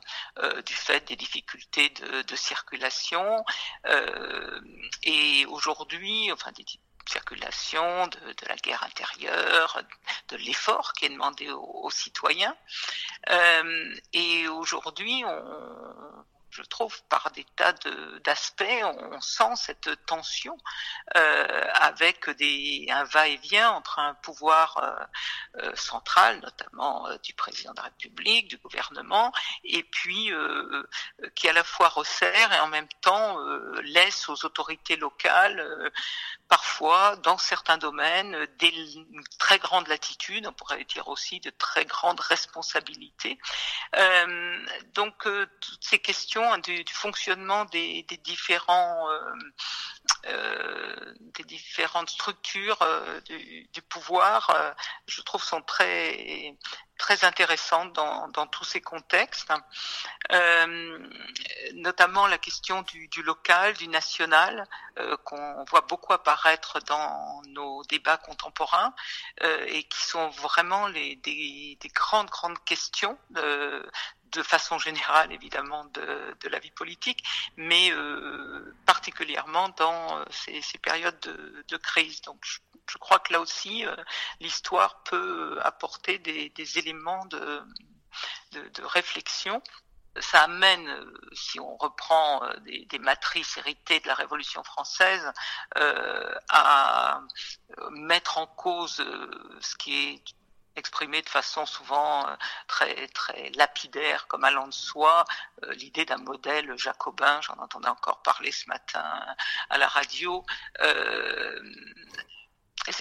du 0.65 0.73
fait 0.73 1.07
des 1.07 1.15
difficultés 1.15 1.89
de, 1.89 2.21
de 2.23 2.35
circulation. 2.35 3.45
Euh, 3.85 4.59
et 5.03 5.45
aujourd'hui, 5.47 5.98
enfin 6.31 6.51
des 6.51 6.65
circulation, 7.09 8.07
de, 8.07 8.47
la 8.47 8.55
guerre 8.57 8.83
intérieure, 8.83 9.81
de 10.29 10.37
l'effort 10.37 10.93
qui 10.93 11.05
est 11.05 11.09
demandé 11.09 11.49
aux, 11.49 11.85
aux 11.85 11.89
citoyens. 11.89 12.55
Euh, 13.29 13.95
et 14.13 14.47
aujourd'hui, 14.47 15.23
on, 15.25 16.25
je 16.59 16.63
trouve, 16.63 17.01
par 17.03 17.31
des 17.31 17.45
tas 17.55 17.73
d'aspects, 18.23 18.63
on 18.83 19.21
sent 19.21 19.55
cette 19.55 20.05
tension 20.05 20.57
euh, 21.15 21.65
avec 21.73 22.29
des, 22.31 22.87
un 22.89 23.03
va-et-vient 23.05 23.71
entre 23.71 23.99
un 23.99 24.13
pouvoir 24.15 24.77
euh, 24.77 25.63
euh 25.63 25.75
central, 25.75 26.39
notamment 26.41 27.07
du 27.23 27.33
président 27.33 27.71
de 27.71 27.77
la 27.77 27.83
République, 27.83 28.47
du 28.49 28.57
gouvernement, 28.57 29.31
et 29.63 29.83
puis 29.83 30.31
qui 31.35 31.47
à 31.47 31.53
la 31.53 31.63
fois 31.63 31.89
resserre 31.89 32.51
et 32.53 32.59
en 32.59 32.67
même 32.67 32.87
temps 33.01 33.37
laisse 33.83 34.27
aux 34.29 34.45
autorités 34.45 34.97
locales, 34.97 35.91
parfois, 36.47 37.15
dans 37.17 37.37
certains 37.37 37.77
domaines, 37.77 38.47
des 38.57 38.73
très 39.37 39.59
grandes 39.59 39.87
latitudes, 39.87 40.47
on 40.47 40.53
pourrait 40.53 40.83
dire 40.85 41.07
aussi 41.07 41.39
de 41.39 41.49
très 41.51 41.85
grandes 41.85 42.19
responsabilités. 42.19 43.39
donc, 44.93 45.15
toutes 45.23 45.83
ces 45.83 45.99
questions 45.99 46.48
du, 46.57 46.83
du 46.83 46.93
fonctionnement 46.93 47.65
des, 47.65 48.03
différents 48.23 49.09
euh, 49.09 49.33
euh, 50.27 51.13
des 51.35 51.43
différentes 51.43 52.09
structures 52.09 52.81
euh, 52.81 53.21
du, 53.21 53.81
pouvoir, 53.89 54.75
je 55.07 55.21
trouve 55.21 55.43
sont 55.43 55.61
très 55.61 56.55
très 56.97 57.23
intéressantes 57.23 57.93
dans, 57.93 58.27
dans 58.27 58.45
tous 58.45 58.65
ces 58.65 58.81
contextes, 58.81 59.53
notamment 61.73 62.27
la 62.27 62.37
question 62.37 62.81
du, 62.81 63.07
du, 63.07 63.23
local, 63.23 63.73
du 63.75 63.87
national, 63.87 64.67
qu'on 65.23 65.63
voit 65.69 65.85
beaucoup 65.87 66.11
apparaître 66.11 66.81
dans 66.81 67.41
nos 67.47 67.83
débats 67.85 68.17
contemporains 68.17 68.93
et 69.41 69.83
qui 69.83 70.03
sont 70.03 70.27
vraiment 70.29 70.87
les, 70.87 71.15
des, 71.15 71.77
des 71.79 71.89
grandes 71.89 72.29
grandes 72.29 72.61
questions 72.65 73.17
de 74.31 74.43
façon 74.43 74.77
générale 74.79 75.31
évidemment 75.31 75.85
de, 75.85 76.35
de 76.39 76.49
la 76.49 76.59
vie 76.59 76.71
politique, 76.71 77.23
mais 77.57 77.91
euh, 77.91 78.75
particulièrement 78.85 79.69
dans 79.69 80.19
euh, 80.19 80.23
ces, 80.29 80.61
ces 80.61 80.77
périodes 80.77 81.19
de, 81.21 81.65
de, 81.67 81.77
crise. 81.77 82.21
Donc 82.21 82.37
je, 82.43 82.59
je, 82.89 82.97
crois 82.97 83.19
que 83.19 83.33
là 83.33 83.39
aussi 83.39 83.85
euh, 83.85 83.95
l'histoire 84.39 85.03
peut 85.03 85.59
apporter 85.63 86.19
des, 86.19 86.49
des 86.49 86.77
éléments 86.77 87.25
de, 87.25 87.61
de, 88.51 88.83
réflexion. 88.83 89.61
Ça 90.19 90.43
amène, 90.43 90.89
si 91.33 91.59
on 91.59 91.77
reprend 91.77 92.41
des, 92.65 92.83
des, 92.85 92.99
matrices 92.99 93.57
héritées 93.57 93.99
de 93.99 94.07
la 94.07 94.15
Révolution 94.15 94.63
française, 94.63 95.31
euh, 95.77 96.35
à 96.49 97.21
mettre 97.91 98.39
en 98.39 98.47
cause 98.47 99.05
ce 99.61 99.75
qui 99.77 99.93
est 99.95 100.23
exprimé 100.75 101.21
de 101.21 101.29
façon 101.29 101.65
souvent 101.65 102.27
euh, 102.27 102.35
très 102.67 103.07
très 103.09 103.51
lapidaire, 103.55 104.27
comme 104.27 104.43
allant 104.43 104.67
de 104.67 104.73
soi, 104.73 105.25
euh, 105.63 105.73
l'idée 105.73 106.05
d'un 106.05 106.17
modèle 106.17 106.77
jacobin. 106.77 107.41
J'en 107.41 107.55
entendais 107.55 107.89
encore 107.89 108.21
parler 108.21 108.51
ce 108.51 108.67
matin 108.69 109.25
à 109.69 109.77
la 109.77 109.87
radio. 109.87 110.45
Euh, 110.81 111.61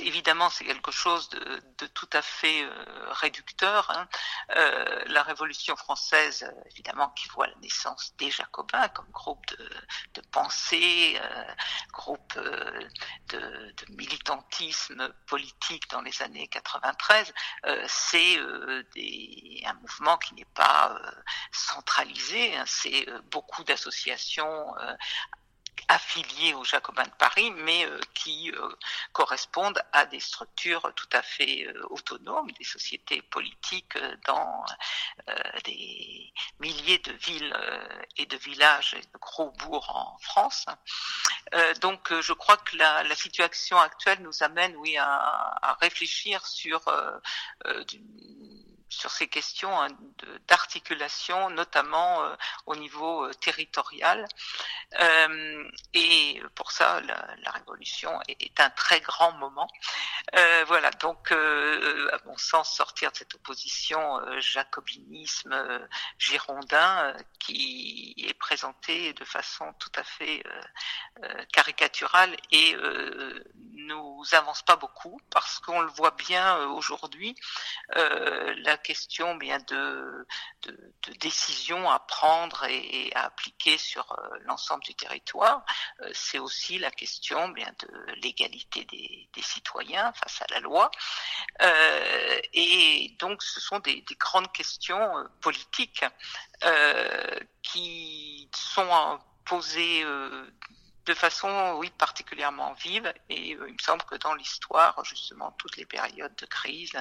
évidemment, 0.01 0.51
c'est 0.51 0.65
quelque 0.65 0.91
chose 0.91 1.29
de, 1.31 1.87
tout 1.87 2.09
à 2.13 2.23
fait 2.23 2.63
euh, 2.63 2.73
réducteur. 3.11 3.91
Hein. 3.91 4.09
Euh, 4.57 5.05
la 5.07 5.23
Révolution 5.23 5.77
française, 5.77 6.51
évidemment, 6.71 7.11
qui 7.11 7.29
voit 7.29 7.47
la 7.47 7.55
naissance 7.57 8.15
des 8.19 8.31
Jacobins 8.31 8.89
comme 8.89 9.11
groupe 9.11 9.45
de, 10.15 10.21
pensée, 10.33 11.19
euh, 11.21 11.45
groupe 11.93 12.35
de, 12.35 12.89
militantisme 13.91 15.13
politique 15.27 15.89
dans 15.91 16.03
les 16.03 16.23
années 16.23 16.49
93, 16.49 17.33
euh, 17.67 17.85
c'est 17.89 18.39
un 19.67 19.75
mouvement 19.75 20.19
qui 20.19 20.35
n'est 20.35 20.45
pas 20.55 21.01
centralisé. 21.53 22.57
Hein. 22.57 22.65
C'est 22.67 23.07
beaucoup 23.31 23.65
d'associations 23.65 24.75
affiliés 25.89 26.55
aux 26.55 26.65
Jacobins 26.65 27.05
de 27.05 27.17
Paris, 27.19 27.51
mais 27.51 27.87
euh, 27.87 27.99
qui 28.15 28.53
euh, 28.53 28.69
correspondent 29.13 29.83
à 29.93 30.05
des 30.07 30.21
structures 30.21 30.93
tout 30.95 31.09
à 31.13 31.23
fait 31.23 31.67
euh, 31.67 31.83
autonomes, 31.91 32.51
des 32.53 32.65
sociétés 32.65 33.23
politiques 33.23 33.99
dans 34.27 34.65
des 35.65 36.33
milliers 36.61 36.99
de 36.99 37.13
villes 37.13 37.55
et 38.17 38.27
de 38.27 38.37
villages 38.37 38.95
et 38.95 39.01
de 39.01 39.19
gros 39.19 39.51
bourgs 39.53 39.91
en 39.95 40.19
France. 40.19 40.67
donc 41.81 42.13
je 42.21 42.33
crois 42.33 42.57
que 42.59 42.77
la, 42.77 43.03
la, 43.03 43.15
situation 43.15 43.79
actuelle 43.79 44.21
nous 44.23 44.43
amène, 44.43 44.75
oui, 44.77 44.97
à, 44.97 45.07
à 45.07 45.75
réfléchir 45.81 46.47
sur 46.47 46.83
sur 48.89 49.11
ces 49.11 49.29
questions 49.29 49.81
hein, 49.81 49.89
d'articulation, 50.49 51.51
notamment 51.51 52.23
euh, 52.23 52.35
au 52.67 52.77
niveau 52.77 53.25
euh, 53.25 53.35
territorial. 53.35 54.27
Euh, 55.01 55.71
et 55.95 56.41
pour 56.55 56.73
ça, 56.73 57.01
la, 57.03 57.51
révolution 57.53 58.19
est, 58.29 58.61
un 58.61 58.71
très 58.71 59.01
grand 59.01 59.33
moment. 59.33 59.69
Voilà, 60.67 60.91
donc 60.91 61.33
à 61.33 62.19
mon 62.27 62.37
sens, 62.37 62.75
sortir 62.75 63.11
de 63.13 63.17
cette 63.17 63.35
opposition 63.35 64.21
jacobinisme 64.41 65.89
girondin 66.19 67.15
qui 67.39 68.15
est 68.19 68.35
présentée 68.35 69.13
de 69.15 69.25
façon 69.25 69.73
tout 69.79 69.93
à 69.97 70.05
fait 70.05 70.43
caricaturale 71.53 72.37
et 72.51 72.77
nous 73.75 74.23
avance 74.33 74.63
pas 74.63 74.77
beaucoup 74.77 75.19
parce 75.31 75.59
qu'on 75.61 75.81
le 75.81 75.91
voit 75.91 76.13
bien 76.13 76.59
aujourd'hui. 76.69 77.35
Question 78.79 79.35
bien 79.37 79.59
de, 79.69 80.27
de, 80.63 81.13
décisions 81.21 81.91
à 81.91 81.99
prendre 81.99 82.65
et, 82.65 83.13
à 83.15 83.27
appliquer 83.27 83.77
sur 83.79 84.11
euh, 84.13 84.39
l'ensemble 84.45 84.83
du 84.85 84.95
territoire. 84.95 85.65
Euh, 86.01 86.11
c'est 86.15 86.39
aussi 86.39 86.79
la 86.79 86.91
question 86.91 87.49
bien 87.49 87.73
de 87.81 88.13
l'égalité 88.23 88.85
des, 88.85 89.29
citoyens 89.43 90.13
face 90.13 90.43
à 90.43 90.47
la 90.51 90.61
loi. 90.61 90.91
Euh, 91.63 92.41
et 92.53 93.15
donc, 93.21 93.43
ce 93.43 93.61
sont 93.61 93.79
des, 93.79 94.03
des 94.03 94.15
grandes 94.17 94.53
questions 94.53 95.11
politiques 95.41 96.05
qui 97.63 98.51
sont 98.53 99.21
posées 99.45 100.05
de 101.09 101.15
façon, 101.15 101.77
oui, 101.79 101.91
particulièrement 101.97 102.75
vive. 102.75 103.13
Et 103.31 103.55
euh, 103.55 103.65
il 103.67 103.73
me 103.73 103.79
semble 103.79 104.03
que 104.05 104.17
dans 104.17 104.35
l'histoire, 104.35 105.03
justement, 105.05 105.53
toutes 105.53 105.79
les 105.79 105.87
périodes 105.87 106.37
de 106.37 106.45
crise 106.45 106.93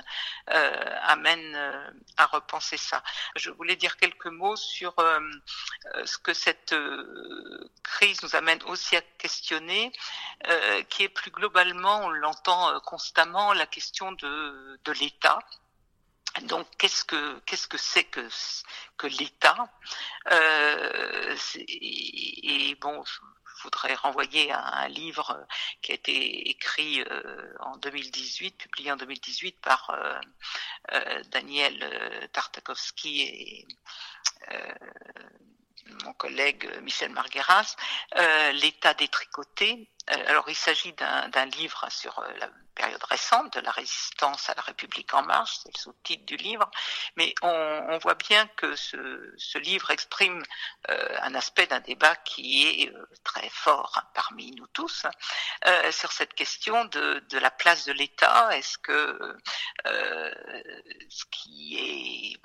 euh, 0.50 0.96
amènent 1.04 1.56
euh, 1.56 1.92
à 2.16 2.26
repenser 2.28 2.78
ça. 2.78 3.04
Je 3.36 3.52
voulais 3.52 3.76
dire 3.76 3.98
quelques 3.98 4.28
mots 4.28 4.56
sur 4.56 4.96
ce 6.06 6.18
que 6.18 6.34
cette 6.34 6.76
crise 7.84 8.24
nous 8.24 8.36
amène 8.36 8.64
aussi 8.64 8.96
à 8.96 9.02
questionner, 9.02 9.92
qui 10.90 11.04
est 11.04 11.10
plus 11.10 11.32
globalement, 11.32 12.06
on 12.06 12.10
l'entend 12.10 12.80
constamment, 12.82 13.54
la 13.54 13.68
question 13.68 14.12
de, 14.14 14.80
de 14.84 14.92
l'État. 14.94 15.40
Donc, 16.44 16.68
qu'est-ce 16.78 17.04
que 17.04 17.40
qu'est-ce 17.46 17.68
que 17.68 17.78
c'est 17.78 18.04
que 18.04 18.28
que 18.98 19.08
l'État? 19.08 19.70
Et, 21.56 22.76
bon, 22.80 23.04
voudrais 23.67 23.95
renvoyer 23.95 24.50
à 24.51 24.83
un 24.83 24.88
livre 24.88 25.31
euh, 25.31 25.43
qui 25.81 25.91
a 25.91 25.95
été 25.95 26.50
écrit 26.50 27.01
euh, 27.01 27.53
en 27.59 27.75
2018, 27.77 28.57
publié 28.57 28.91
en 28.93 28.95
2018 28.95 29.59
par 29.59 29.89
euh, 29.89 31.21
Daniel 31.31 32.29
Tartakovsky 32.31 33.21
et 33.21 33.67
mon 36.03 36.13
collègue 36.13 36.69
Michel 36.81 37.12
Margueras, 37.12 37.75
L'État 38.53 38.93
détricoté. 38.93 39.89
Alors 40.08 40.46
il 40.48 40.56
s'agit 40.56 40.94
d'un 40.94 41.46
livre 41.46 41.86
sur 41.90 42.24
la 42.40 42.50
période 42.78 43.04
récente 43.04 43.54
de 43.54 43.60
la 43.62 43.72
résistance 43.72 44.50
à 44.50 44.54
la 44.56 44.62
République 44.62 45.14
en 45.14 45.24
marche, 45.24 45.58
c'est 45.64 45.76
le 45.76 45.80
sous-titre 45.80 46.26
du 46.26 46.38
livre, 46.38 46.70
mais 47.16 47.34
on, 47.42 47.86
on, 47.90 47.98
voit 47.98 48.16
bien 48.16 48.48
que 48.56 48.76
ce, 48.76 49.34
ce 49.38 49.58
livre 49.58 49.90
exprime 49.90 50.44
euh, 50.90 51.18
un 51.22 51.34
aspect 51.34 51.66
d'un 51.66 51.80
débat 51.80 52.16
qui 52.18 52.68
est 52.68 52.94
euh, 52.94 53.10
très 53.24 53.50
fort 53.50 54.00
parmi 54.14 54.52
nous 54.52 54.68
tous 54.68 55.06
euh, 55.66 55.92
sur 55.92 56.12
cette 56.12 56.36
question 56.36 56.86
de, 56.86 57.24
de 57.30 57.40
la 57.40 57.50
place 57.50 57.86
de 57.86 57.94
l'État. 57.94 58.56
Est-ce 58.56 58.78
que 58.78 59.36
euh, 59.88 60.34
ce 61.10 61.26
qui 61.32 61.78
est 61.80 62.40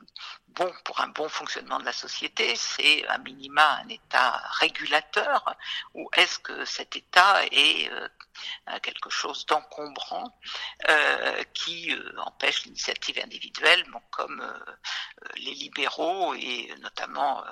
bon 0.49 0.73
pour 0.85 1.01
un 1.01 1.09
bon 1.09 1.29
fonctionnement 1.29 1.79
de 1.79 1.85
la 1.85 1.93
société, 1.93 2.57
c'est 2.57 3.07
un 3.09 3.19
minima 3.19 3.81
un 3.85 3.89
État 3.89 4.43
régulateur, 4.61 5.57
ou 5.95 6.09
est-ce 6.15 6.39
que 6.39 6.65
cet 6.65 6.97
État 6.97 7.45
est 7.53 7.91
euh, 7.91 8.09
quelque 8.83 9.11
chose 9.11 9.47
d'encombrant 9.47 10.39
euh, 10.89 11.45
qui 11.55 11.93
euh, 11.93 12.13
empêche 12.19 12.65
l'initiative 12.65 13.21
individuelle, 13.23 13.85
bon, 13.91 14.01
comme 14.11 14.43
les 15.37 15.55
libéraux 15.55 16.35
et 16.35 16.73
notamment 16.81 17.45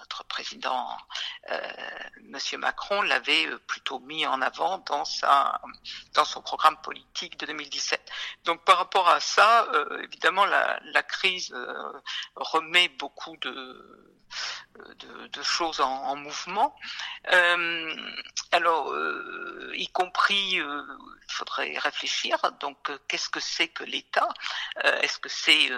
notre 0.00 0.24
président 0.24 0.96
euh, 1.50 1.60
Monsieur 2.22 2.58
Macron 2.58 3.02
l'avait 3.02 3.46
plutôt 3.66 4.00
mis 4.00 4.26
en 4.26 4.40
avant 4.40 4.78
dans 4.78 5.04
sa 5.04 5.60
dans 6.14 6.24
son 6.24 6.42
programme 6.42 6.80
politique 6.82 7.38
de 7.38 7.46
2017. 7.46 8.00
Donc 8.44 8.64
par 8.64 8.78
rapport 8.78 9.08
à 9.08 9.20
ça, 9.20 9.66
euh, 9.74 10.02
évidemment 10.02 10.46
la, 10.46 10.80
la 10.84 11.02
crise 11.02 11.52
euh, 11.52 11.92
remet 12.34 12.88
beaucoup 12.88 13.36
de 13.38 14.19
de, 15.32 15.42
choses 15.42 15.80
en, 15.80 15.90
en 15.90 16.16
mouvement. 16.16 16.74
Euh, 17.32 17.96
alors, 18.52 18.90
euh, 18.90 19.72
y 19.74 19.88
compris, 19.88 20.60
euh, 20.60 20.82
il 21.28 21.32
faudrait 21.32 21.78
réfléchir. 21.78 22.36
Donc, 22.60 22.90
qu'est-ce 23.08 23.28
que 23.28 23.40
c'est 23.40 23.68
que 23.68 23.84
l'État? 23.84 24.28
Est-ce 24.82 25.18
que 25.18 25.28
c'est 25.28 25.70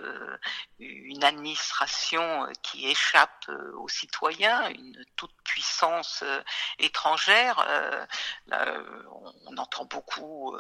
une 0.79 1.25
administration 1.25 2.49
qui 2.63 2.89
échappe 2.89 3.51
aux 3.77 3.89
citoyens, 3.89 4.69
une 4.71 5.05
toute 5.17 5.35
puissance 5.45 6.25
étrangère? 6.79 7.57
On 8.51 9.57
entend 9.57 9.85
beaucoup 9.85 10.57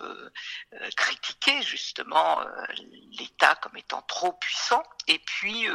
critiquer 0.96 1.62
justement 1.62 2.40
l'État 3.18 3.54
comme 3.56 3.76
étant 3.76 4.02
trop 4.02 4.32
puissant. 4.32 4.82
Et 5.08 5.18
puis, 5.18 5.66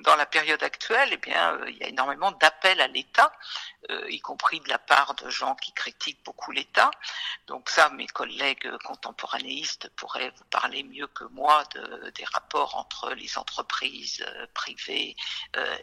dans 0.00 0.16
la 0.16 0.26
période 0.26 0.62
actuelle, 0.62 1.08
eh 1.12 1.16
bien 1.16 1.41
euh, 1.50 1.70
il 1.70 1.76
y 1.76 1.84
a 1.84 1.88
énormément 1.88 2.32
d'appels 2.32 2.80
à 2.80 2.86
l'État, 2.86 3.32
euh, 3.90 4.10
y 4.10 4.20
compris 4.20 4.60
de 4.60 4.68
la 4.68 4.78
part 4.78 5.14
de 5.14 5.28
gens 5.28 5.54
qui 5.56 5.72
critiquent 5.72 6.22
beaucoup 6.24 6.52
l'État. 6.52 6.90
Donc 7.46 7.68
ça, 7.68 7.90
mes 7.90 8.06
collègues 8.06 8.70
contemporanéistes 8.84 9.88
pourraient 9.96 10.32
vous 10.36 10.44
parler 10.44 10.82
mieux 10.84 11.08
que 11.08 11.24
moi 11.24 11.64
de, 11.74 12.10
des 12.10 12.24
rapports 12.24 12.76
entre 12.76 13.10
les 13.14 13.38
entreprises 13.38 14.24
euh, 14.26 14.46
privées 14.54 15.16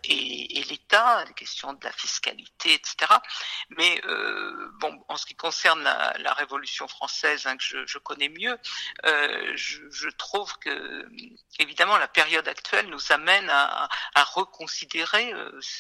et, 0.03 0.63
l'État, 0.69 1.25
les 1.25 1.33
questions 1.33 1.73
de 1.73 1.83
la 1.83 1.91
fiscalité, 1.91 2.73
etc. 2.73 3.11
Mais 3.69 4.01
bon, 4.79 5.03
en 5.07 5.17
ce 5.17 5.25
qui 5.25 5.35
concerne 5.35 5.83
la, 5.83 6.33
Révolution 6.33 6.87
française, 6.87 7.47
hein, 7.47 7.57
que 7.57 7.85
je, 7.85 7.97
connais 7.97 8.29
mieux, 8.29 8.57
je, 9.55 10.09
trouve 10.09 10.57
que 10.59 11.09
évidemment 11.57 11.97
la 11.97 12.07
période 12.07 12.47
actuelle 12.47 12.87
nous 12.89 13.11
amène 13.11 13.49
à 13.49 13.89
reconsidérer 14.35 15.33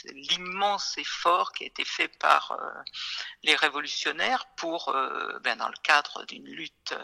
l'immense 0.05 0.97
effort 0.97 1.51
qui 1.51 1.63
a 1.63 1.67
été 1.67 1.85
fait 1.85 2.07
par 2.07 2.51
euh, 2.51 2.71
les 3.43 3.55
révolutionnaires 3.55 4.45
pour, 4.55 4.89
euh, 4.89 5.39
ben, 5.39 5.57
dans 5.57 5.67
le 5.69 5.77
cadre 5.83 6.25
d'une 6.25 6.47
lutte 6.47 6.95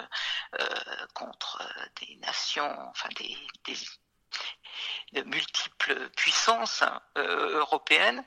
euh, 0.60 0.66
contre 1.14 1.62
des 2.02 2.16
nations, 2.18 2.76
enfin 2.90 3.10
des, 3.18 3.38
des 3.66 3.76
de 5.14 5.22
multiples 5.22 6.10
puissances 6.18 6.84
européennes, 7.16 8.26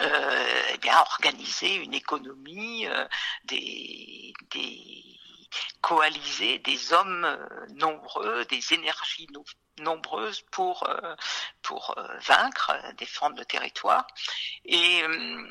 eh 0.00 0.78
bien, 0.78 0.98
organiser 1.00 1.74
une 1.74 1.92
économie, 1.92 2.86
des, 3.44 4.32
coalisés, 5.82 6.58
des 6.60 6.94
hommes 6.94 7.26
nombreux, 7.74 8.46
des 8.46 8.72
énergies 8.72 9.26
nombreuses 9.78 10.42
pour 10.50 10.88
euh, 10.88 11.14
pour 11.62 11.94
euh, 11.96 12.18
vaincre, 12.20 12.72
défendre 12.96 13.36
le 13.38 13.44
territoire. 13.44 14.06
Et 14.64 15.02
euh, 15.02 15.46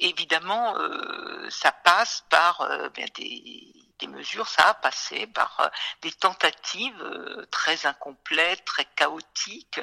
évidemment, 0.00 0.74
ça 1.50 1.72
passe 1.72 2.24
par 2.28 2.66
bien 2.94 3.06
des, 3.14 3.72
des 4.02 4.08
mesure, 4.08 4.48
ça 4.48 4.68
a 4.68 4.74
passé 4.74 5.26
par 5.26 5.70
des 6.00 6.12
tentatives 6.12 7.46
très 7.50 7.86
incomplètes, 7.86 8.64
très 8.64 8.84
chaotiques 8.84 9.80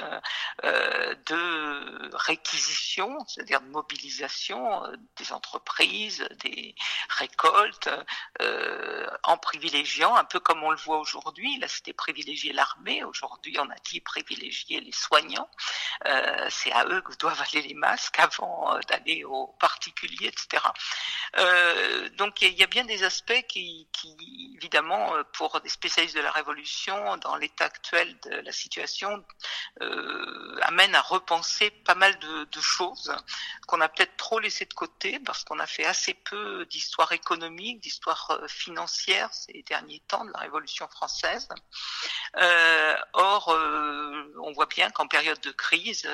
de 0.64 2.16
réquisition, 2.16 3.26
c'est-à-dire 3.28 3.62
de 3.62 3.68
mobilisation 3.68 4.84
des 5.18 5.32
entreprises, 5.32 6.28
des 6.44 6.76
récoltes, 7.10 7.90
en 9.24 9.38
privilégiant, 9.38 10.16
un 10.16 10.26
peu 10.26 10.40
comme 10.40 10.64
on 10.64 10.72
le 10.72 10.78
voit 10.78 11.00
aujourd'hui, 11.00 11.58
là 11.60 11.68
c'était 11.68 11.94
privilégier 11.94 12.54
l'armée, 12.54 13.04
aujourd'hui 13.04 13.58
on 13.60 13.70
a 13.70 13.76
dit 13.90 14.02
privilégier 14.02 14.82
les 14.82 14.92
soignants, 14.92 15.50
c'est 16.50 16.72
à 16.72 16.86
eux 16.86 17.02
que 17.02 17.16
doivent 17.16 17.42
aller 17.42 17.62
les 17.62 17.74
masques 17.74 18.20
avant 18.20 18.80
d'aller 18.88 19.24
aux 19.24 19.48
particuliers, 19.60 20.28
etc. 20.28 20.64
Euh, 21.38 21.89
donc 22.20 22.42
il 22.42 22.54
y, 22.60 22.64
a 22.64 22.68
bien 22.68 22.84
des 22.84 23.04
aspects 23.04 23.46
qui, 23.48 23.88
évidemment, 24.60 25.16
euh, 25.16 25.24
pour 25.32 25.62
des 25.62 25.70
spécialistes 25.70 26.18
de 26.18 26.22
la 26.22 26.32
Révolution, 26.32 27.16
dans 27.18 27.38
l'état 27.38 27.66
actuel 27.66 28.14
de 28.24 28.36
la 28.42 28.52
situation, 28.52 29.24
euh, 29.82 30.60
amènent 30.64 30.96
à 30.96 31.02
repenser 31.02 31.70
pas 31.70 31.96
mal 31.96 32.18
de, 32.20 32.48
choses 32.62 33.16
qu'on 33.68 33.80
a 33.80 33.88
peut-être 33.88 34.18
trop 34.18 34.38
laissé 34.38 34.66
de 34.66 34.74
côté 34.74 35.18
parce 35.20 35.46
qu'on 35.46 35.60
a 35.60 35.66
fait 35.66 35.86
assez 35.86 36.14
peu 36.14 36.66
d'histoire 36.66 37.14
économique, 37.14 37.80
d'histoire 37.80 38.32
euh, 38.32 38.48
financière 38.50 39.34
ces 39.34 39.64
derniers 39.66 40.02
temps 40.10 40.26
de 40.26 40.32
la 40.34 40.40
Révolution 40.40 40.90
française. 40.90 41.48
Or, 43.14 43.48
on 44.44 44.52
voit 44.52 44.66
bien 44.66 44.90
qu'en 44.90 45.08
période 45.08 45.40
de 45.40 45.52
crise, 45.52 46.08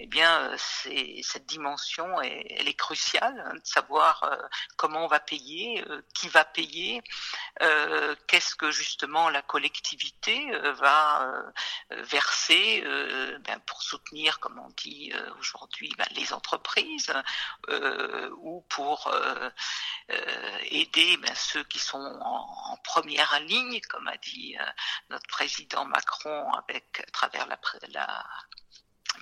eh 0.00 0.06
bien, 0.06 0.52
cette 0.56 1.46
dimension, 1.46 2.20
est, 2.20 2.74
cruciale 2.76 3.40
hein, 3.46 3.54
de 3.54 3.66
savoir 3.66 4.28
comment 4.76 5.04
on 5.04 5.08
va 5.08 5.20
payer, 5.20 5.84
qui 6.12 6.28
va 6.28 6.44
payer, 6.44 7.02
qu'est-ce 8.26 8.54
que 8.54 8.70
justement 8.70 9.28
la 9.30 9.42
collectivité 9.42 10.52
euh, 10.54 10.72
va 10.72 11.52
verser 11.90 12.82
ben, 13.40 13.58
pour 13.66 13.82
soutenir, 13.82 14.40
comme 14.40 14.58
on 14.58 14.70
dit 14.76 15.12
aujourd'hui, 15.38 15.92
ben, 15.96 16.06
les 16.12 16.32
entreprises 16.32 17.12
ou 18.38 18.64
pour 18.68 19.14
aider 20.70 21.16
ben, 21.18 21.34
ceux 21.34 21.64
qui 21.64 21.78
sont 21.78 22.18
en, 22.20 22.76
première 22.84 23.40
ligne, 23.40 23.80
comme 23.88 24.08
a 24.08 24.16
dit 24.18 24.56
notre 25.10 25.26
président 25.28 25.84
Macron 25.84 26.52
avec 26.54 27.00
à 27.00 27.10
travers 27.10 27.46
la, 27.46 27.58
la 27.92 28.24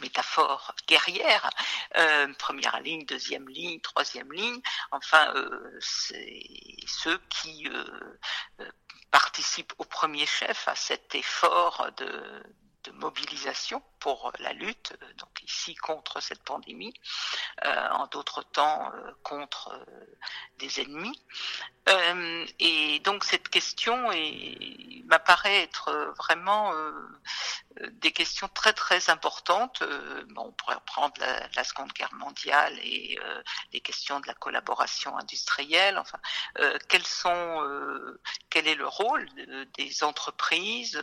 métaphore 0.00 0.74
guerrière, 0.86 1.50
euh, 1.96 2.32
première 2.38 2.80
ligne, 2.80 3.04
deuxième 3.06 3.48
ligne, 3.48 3.80
troisième 3.80 4.32
ligne, 4.32 4.60
enfin, 4.90 5.32
euh, 5.34 5.78
c'est 5.80 6.42
ceux 6.86 7.18
qui 7.28 7.68
euh, 7.68 8.70
participent 9.10 9.74
au 9.78 9.84
premier 9.84 10.26
chef 10.26 10.68
à 10.68 10.74
cet 10.74 11.14
effort 11.14 11.90
de, 11.96 12.42
mobilisation 12.94 13.80
pour 14.00 14.32
la 14.40 14.52
lutte, 14.52 14.92
donc 15.16 15.42
ici 15.44 15.74
contre 15.76 16.20
cette 16.20 16.42
pandémie, 16.42 16.92
en 17.64 18.06
d'autres 18.08 18.42
temps 18.42 18.92
contre 19.22 19.72
des 20.58 20.80
ennemis. 20.80 21.18
Et 22.58 23.00
donc 23.00 23.24
cette 23.24 23.48
question 23.48 24.10
m'apparaît 25.06 25.62
être 25.62 26.14
vraiment 26.18 26.72
des 27.80 28.12
questions 28.12 28.48
très 28.48 28.72
très 28.72 29.10
importantes. 29.10 29.82
On 30.36 30.52
pourrait 30.52 30.76
reprendre 30.76 31.14
la, 31.54 31.64
Seconde 31.64 31.92
Guerre 31.92 32.12
mondiale 32.14 32.78
et 32.80 33.18
les 33.72 33.80
questions 33.80 34.20
de 34.20 34.26
la 34.26 34.34
collaboration 34.34 35.16
industrielle. 35.16 35.98
Enfin, 35.98 36.18
quel 36.88 38.68
est 38.68 38.74
le 38.74 38.88
rôle 38.88 39.28
des 39.74 40.04
entreprises 40.04 41.00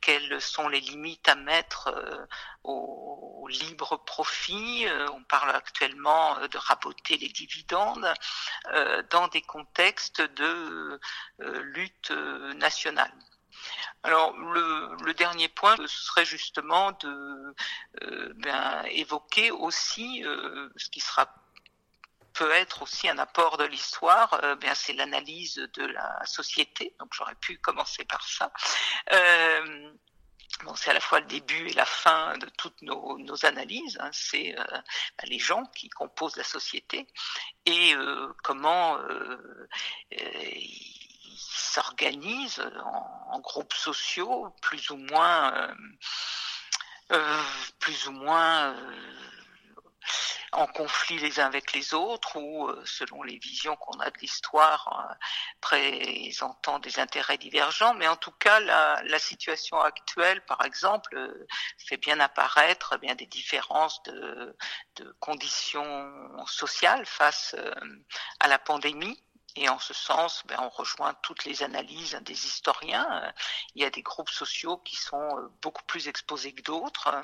Quelles 0.00 0.40
sont 0.40 0.68
les 0.68 0.80
limites 0.80 1.28
à 1.28 1.34
mettre 1.34 1.88
euh, 1.88 2.26
au, 2.62 3.46
libre 3.48 4.02
profit? 4.04 4.86
Euh, 4.86 5.06
on 5.12 5.22
parle 5.24 5.50
actuellement 5.50 6.38
euh, 6.38 6.48
de 6.48 6.58
raboter 6.58 7.18
les 7.18 7.28
dividendes 7.28 8.12
dans 9.10 9.28
des 9.28 9.42
contextes 9.42 9.93
de 10.22 11.00
lutte 11.74 12.10
nationale. 12.56 13.12
Alors 14.02 14.32
le, 14.36 15.14
dernier 15.14 15.48
point 15.48 15.76
ce 15.76 15.86
serait 15.86 16.24
justement 16.24 16.92
de 16.92 17.54
ben, 18.36 18.82
évoquer 18.90 19.50
aussi 19.50 20.22
ce 20.76 20.90
qui 20.90 21.00
sera 21.00 21.34
peut 22.34 22.50
être 22.50 22.82
aussi 22.82 23.08
un 23.08 23.18
apport 23.18 23.58
de 23.58 23.64
l'histoire, 23.64 24.56
bien 24.56 24.74
c'est 24.74 24.92
l'analyse 24.92 25.54
de 25.74 25.84
la 25.84 26.20
société. 26.26 26.94
Donc 26.98 27.10
j'aurais 27.12 27.36
pu 27.36 27.58
commencer 27.58 28.04
par 28.04 28.26
ça. 28.26 28.52
Bon, 30.64 30.74
c'est 30.76 30.90
à 30.90 30.94
la 30.94 31.00
fois 31.00 31.20
le 31.20 31.26
début 31.26 31.68
et 31.68 31.72
la 31.72 31.84
fin 31.84 32.36
de 32.38 32.46
toutes 32.56 32.80
nos, 32.82 33.44
analyses. 33.44 33.98
Hein. 34.00 34.10
C'est 34.12 34.58
euh, 34.58 34.64
bah, 34.64 35.24
les 35.24 35.38
gens 35.38 35.64
qui 35.74 35.88
composent 35.88 36.36
la 36.36 36.44
société 36.44 37.06
et 37.66 37.94
euh, 37.94 38.32
comment 38.42 38.98
euh, 38.98 39.58
ils 40.10 41.36
s'organisent 41.36 42.64
en, 42.84 43.34
en, 43.34 43.40
groupes 43.40 43.74
sociaux, 43.74 44.54
plus 44.62 44.90
ou 44.90 44.96
moins, 44.96 45.74
plus 47.80 48.06
ou 48.06 48.12
moins 48.12 48.76
en 50.54 50.66
conflit 50.66 51.18
les 51.18 51.40
uns 51.40 51.46
avec 51.46 51.72
les 51.72 51.94
autres 51.94 52.36
ou 52.36 52.68
euh, 52.68 52.82
selon 52.84 53.22
les 53.22 53.38
visions 53.38 53.76
qu'on 53.76 53.98
a 54.00 54.10
de 54.10 54.18
l'histoire 54.20 55.08
euh, 55.10 55.14
présentant 55.60 56.78
des 56.78 56.98
intérêts 56.98 57.38
divergents. 57.38 57.94
Mais 57.94 58.08
en 58.08 58.16
tout 58.16 58.32
cas, 58.32 58.60
la, 58.60 59.18
situation 59.18 59.80
actuelle, 59.80 60.44
par 60.46 60.64
exemple, 60.64 61.16
euh, 61.16 61.46
fait 61.78 61.96
bien 61.96 62.20
apparaître 62.20 62.94
eh 62.96 62.98
bien 62.98 63.14
des 63.14 63.26
différences 63.26 64.02
de 64.04 64.56
conditions 65.20 66.12
sociales 66.46 67.06
face 67.06 67.56
à 68.40 68.48
la 68.48 68.58
pandémie. 68.58 69.22
Et 69.56 69.68
en 69.68 69.78
ce 69.78 69.94
sens, 69.94 70.42
ben, 70.46 70.58
on 70.60 70.68
rejoint 70.68 71.14
toutes 71.22 71.44
les 71.44 71.62
analyses 71.62 72.18
des 72.22 72.46
historiens. 72.46 73.32
Il 73.74 73.82
y 73.82 73.84
a 73.84 73.90
des 73.90 74.02
groupes 74.02 74.30
sociaux 74.30 74.78
qui 74.78 74.96
sont 74.96 75.38
euh, 75.38 75.48
beaucoup 75.62 75.84
plus 75.84 76.08
exposés 76.08 76.52
que 76.52 76.62
d'autres. 76.62 77.22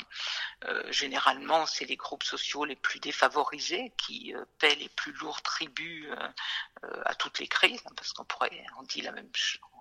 Euh, 0.64 0.92
généralement, 0.92 1.66
c'est 1.66 1.86
les 1.86 1.96
groupes 1.96 2.22
sociaux 2.22 2.64
les 2.64 2.76
plus 2.76 3.00
défavorisés 3.00 3.92
qui 3.98 4.32
euh, 4.34 4.44
paient 4.58 4.76
les 4.76 4.88
plus 4.90 5.12
lourds 5.12 5.42
tributs 5.42 6.10
à 7.04 7.14
toutes 7.14 7.38
les 7.40 7.48
crises, 7.48 7.82
hein, 7.86 7.92
parce 7.96 8.12
qu'on 8.12 8.24
pourrait, 8.24 8.64
on 8.78 8.82
dit 8.84 9.02
la 9.02 9.12
même, 9.12 9.30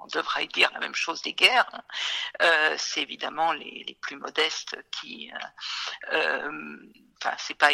on 0.01 0.07
devrait 0.07 0.47
dire 0.47 0.69
la 0.73 0.79
même 0.79 0.95
chose 0.95 1.21
des 1.21 1.33
guerres. 1.33 1.69
Hein. 1.73 2.75
c'est 2.77 3.01
évidemment 3.01 3.53
les, 3.53 3.97
plus 4.01 4.17
modestes 4.17 4.77
qui 4.91 5.31
enfin 7.21 7.35
c'est 7.37 7.55
pas 7.55 7.71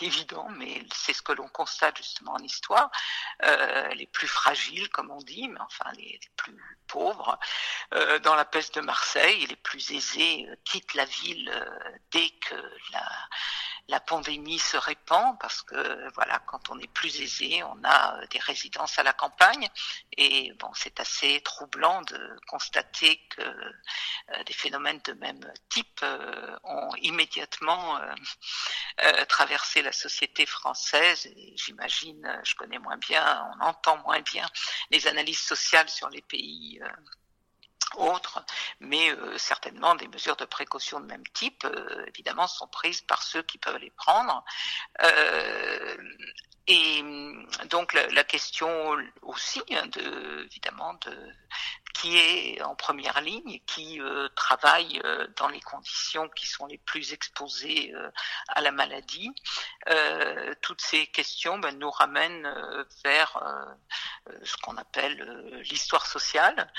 évident, 0.00 0.48
mais 0.50 0.84
c'est 0.94 1.12
ce 1.12 1.22
que 1.22 1.32
l'on 1.32 1.48
constate 1.48 1.96
justement 1.96 2.32
en 2.32 2.38
histoire, 2.38 2.90
euh, 3.44 3.88
les 3.94 4.06
plus 4.06 4.28
fragiles 4.28 4.88
comme 4.90 5.10
on 5.10 5.18
dit, 5.18 5.48
mais 5.48 5.60
enfin 5.60 5.90
les, 5.96 6.20
plus 6.36 6.78
pauvres, 6.86 7.38
euh, 7.94 8.18
dans 8.20 8.34
la 8.34 8.44
peste 8.44 8.74
de 8.76 8.80
Marseille, 8.80 9.46
les 9.46 9.56
plus 9.56 9.92
aisés 9.92 10.46
euh, 10.48 10.56
quittent 10.64 10.94
la 10.94 11.04
ville 11.04 11.50
euh, 11.54 11.98
dès 12.10 12.30
que 12.30 12.54
la 12.92 13.08
la 13.88 14.00
pandémie 14.00 14.58
se 14.58 14.76
répand 14.76 15.38
parce 15.40 15.62
que 15.62 16.10
voilà, 16.14 16.38
quand 16.46 16.70
on 16.70 16.78
est 16.78 16.92
plus 16.92 17.20
aisé, 17.20 17.62
on 17.64 17.84
a 17.84 18.16
euh, 18.16 18.26
des 18.28 18.38
résidences 18.38 18.98
à 18.98 19.02
la 19.02 19.12
campagne 19.12 19.68
et 20.16 20.52
bon, 20.58 20.70
c'est 20.74 21.00
assez 21.00 21.42
troublant 21.62 22.02
de 22.02 22.36
constater 22.48 23.20
que 23.30 23.42
euh, 23.42 24.44
des 24.46 24.52
phénomènes 24.52 25.00
de 25.04 25.12
même 25.14 25.40
type 25.68 26.00
euh, 26.02 26.56
ont 26.64 26.94
immédiatement 26.96 28.00
traversé 29.28 29.82
la 29.82 29.92
société 29.92 30.46
française. 30.46 31.26
Et 31.26 31.54
j'imagine, 31.56 32.40
je 32.44 32.54
connais 32.54 32.78
moins 32.78 32.96
bien, 32.96 33.50
on 33.54 33.64
entend 33.64 33.98
moins 33.98 34.20
bien 34.20 34.46
les 34.90 35.06
analyses 35.06 35.40
sociales 35.40 35.88
sur 35.88 36.08
les 36.08 36.22
pays 36.22 36.80
autres, 37.98 38.44
mais 38.80 39.10
euh, 39.10 39.38
certainement 39.38 39.94
des 39.94 40.08
mesures 40.08 40.36
de 40.36 40.44
précaution 40.44 41.00
de 41.00 41.06
même 41.06 41.26
type, 41.34 41.64
euh, 41.64 42.04
évidemment, 42.08 42.46
sont 42.46 42.66
prises 42.68 43.00
par 43.02 43.22
ceux 43.22 43.42
qui 43.42 43.58
peuvent 43.58 43.78
les 43.78 43.90
prendre. 43.90 44.44
Euh, 45.02 45.96
et 46.68 47.02
donc 47.70 47.92
la, 47.92 48.06
la 48.08 48.22
question 48.22 48.96
aussi, 49.22 49.62
hein, 49.72 49.86
de, 49.88 50.44
évidemment, 50.44 50.94
de 50.94 51.32
qui 51.92 52.16
est 52.18 52.62
en 52.62 52.74
première 52.74 53.20
ligne, 53.20 53.60
qui 53.66 54.00
euh, 54.00 54.28
travaille 54.34 55.00
euh, 55.04 55.26
dans 55.36 55.48
les 55.48 55.60
conditions 55.60 56.28
qui 56.30 56.46
sont 56.46 56.66
les 56.66 56.78
plus 56.78 57.12
exposées 57.12 57.92
euh, 57.94 58.10
à 58.48 58.60
la 58.60 58.72
maladie. 58.72 59.30
toutes 60.62 60.80
ces 60.80 61.06
questions 61.06 61.58
ben, 61.58 61.76
nous 61.78 61.90
ramènent 61.90 62.48
vers 63.04 63.30
ce 64.42 64.56
qu'on 64.58 64.76
appelle 64.76 65.18
l'histoire 65.70 66.06
sociale, 66.06 66.72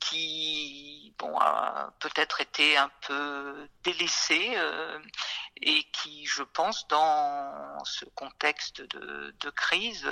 qui 0.00 1.14
bon, 1.18 1.36
a 1.38 1.92
peut-être 2.00 2.40
été 2.40 2.76
un 2.76 2.90
peu 3.06 3.68
délaissée 3.82 4.54
et 5.62 5.84
qui, 5.92 6.26
je 6.26 6.42
pense, 6.42 6.86
dans 6.88 7.84
ce 7.84 8.04
contexte 8.14 8.82
de, 8.82 9.34
de 9.40 9.50
crise, 9.50 10.08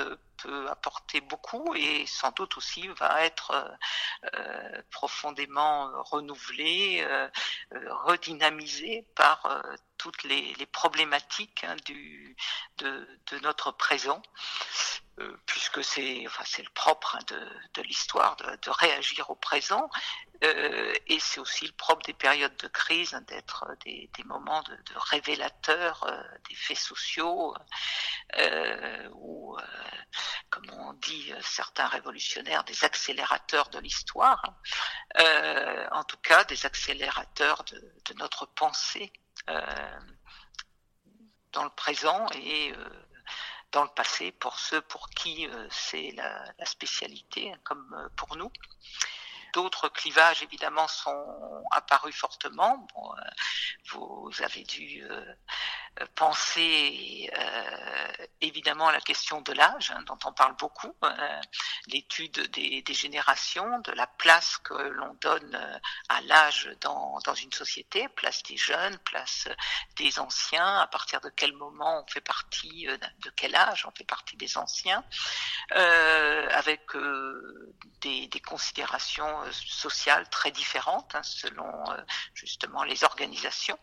apporter 0.69 1.21
beaucoup 1.21 1.75
et 1.75 2.07
sans 2.07 2.31
doute 2.33 2.57
aussi 2.57 2.89
va 2.89 3.25
être 3.25 3.79
profondément 4.91 5.91
renouvelé, 6.05 7.07
redynamisé 8.05 9.07
par 9.15 9.63
toutes 10.01 10.23
les, 10.25 10.67
problématiques 10.73 11.63
hein, 11.63 11.77
du, 11.85 12.35
de, 12.79 13.39
notre 13.43 13.71
présent. 13.71 14.23
Euh, 15.19 15.37
puisque 15.45 15.85
c'est 15.85 16.27
enfin, 16.27 16.45
le 16.57 16.71
propre 16.71 17.17
hein, 17.17 17.37
de, 17.75 17.83
l'histoire 17.83 18.37
de, 18.37 18.71
réagir 18.71 19.29
au 19.29 19.35
présent 19.35 19.91
euh, 20.43 20.95
et 21.07 21.21
c'est 21.21 21.41
aussi 21.41 21.67
le 21.67 21.73
propre 21.73 22.03
des 22.07 22.15
périodes 22.15 22.57
de 22.57 22.69
crise 22.69 23.13
hein, 23.13 23.21
d'être 23.27 23.67
des, 23.85 24.09
moments 24.25 24.63
de, 24.63 24.79
révélateurs 25.11 26.05
euh, 26.05 26.23
des 26.49 26.55
faits 26.55 26.79
sociaux 26.79 27.55
ou 29.13 29.59
comme 30.49 30.71
on 30.71 30.93
dit 30.95 31.35
certains 31.43 31.89
révolutionnaires 31.89 32.65
des 32.65 32.85
accélérateurs 32.85 33.69
de 33.69 33.81
l'histoire 33.81 34.43
en 35.19 36.05
tout 36.05 36.17
cas 36.23 36.45
des 36.45 36.65
accélérateurs 36.65 37.65
de 37.65 38.15
notre 38.15 38.47
pensée 38.47 39.13
dans 41.53 41.65
le 41.65 41.71
présent 41.71 42.27
et 42.35 42.73
dans 43.73 43.83
le 43.85 43.89
passé 43.91 44.33
pour 44.33 44.59
ceux 44.59 44.81
pour 44.83 45.09
qui 45.11 45.47
euh, 45.47 45.69
c'est 45.71 46.13
la, 46.13 46.45
spécialité, 46.65 47.53
comme 47.65 47.95
euh, 47.95 48.09
pour 48.17 48.37
nous. 48.37 48.51
D'autres 49.53 49.89
clivages, 49.89 50.43
évidemment, 50.43 50.87
sont 50.87 51.65
apparus 51.73 52.15
fortement. 52.15 52.87
Bon, 52.95 53.13
euh, 53.13 53.21
vous 53.91 54.31
avez 54.45 54.63
dû 54.63 55.03
euh, 55.03 55.35
penser 56.15 57.31
euh, 57.37 58.27
évidemment 58.41 58.89
à 58.89 58.93
la 58.93 59.01
question 59.01 59.41
de 59.41 59.53
l'âge, 59.53 59.91
hein, 59.91 60.03
dont 60.07 60.19
on 60.25 60.33
parle 60.33 60.57
beaucoup, 60.57 60.95
euh, 61.05 61.41
l'étude 61.89 62.51
des, 62.51 62.83
générations, 62.95 63.79
de 63.81 63.93
la 63.93 64.07
place 64.07 64.59
que 64.59 64.75
l'on 64.75 65.15
donne 65.21 65.81
à 66.09 66.21
l'âge 66.23 66.71
dans, 66.81 67.19
dans 67.25 67.35
une 67.35 67.53
société, 67.53 68.09
place 68.09 68.43
des 68.45 68.57
jeunes, 68.57 68.99
place 68.99 69.49
des 69.97 70.19
anciens, 70.19 70.81
à 70.81 70.87
partir 70.87 71.21
de 71.21 71.31
quel 71.31 71.53
moment 71.55 72.03
on 72.03 72.11
fait 72.11 72.21
partie, 72.21 72.87
de 72.87 73.31
quel 73.37 73.55
âge 73.55 73.87
on 73.87 73.93
fait 73.93 74.05
partie 74.05 74.37
des 74.37 74.57
anciens, 74.59 75.05
avec 75.71 76.83
des, 78.01 78.27
des, 78.29 78.41
considérations 78.41 79.53
sociales 79.53 80.29
très 80.31 80.51
différentes 80.51 81.15
hein, 81.15 81.23
selon 81.23 81.85
justement 82.35 82.83
les 82.83 83.05
organisations. 83.05 83.79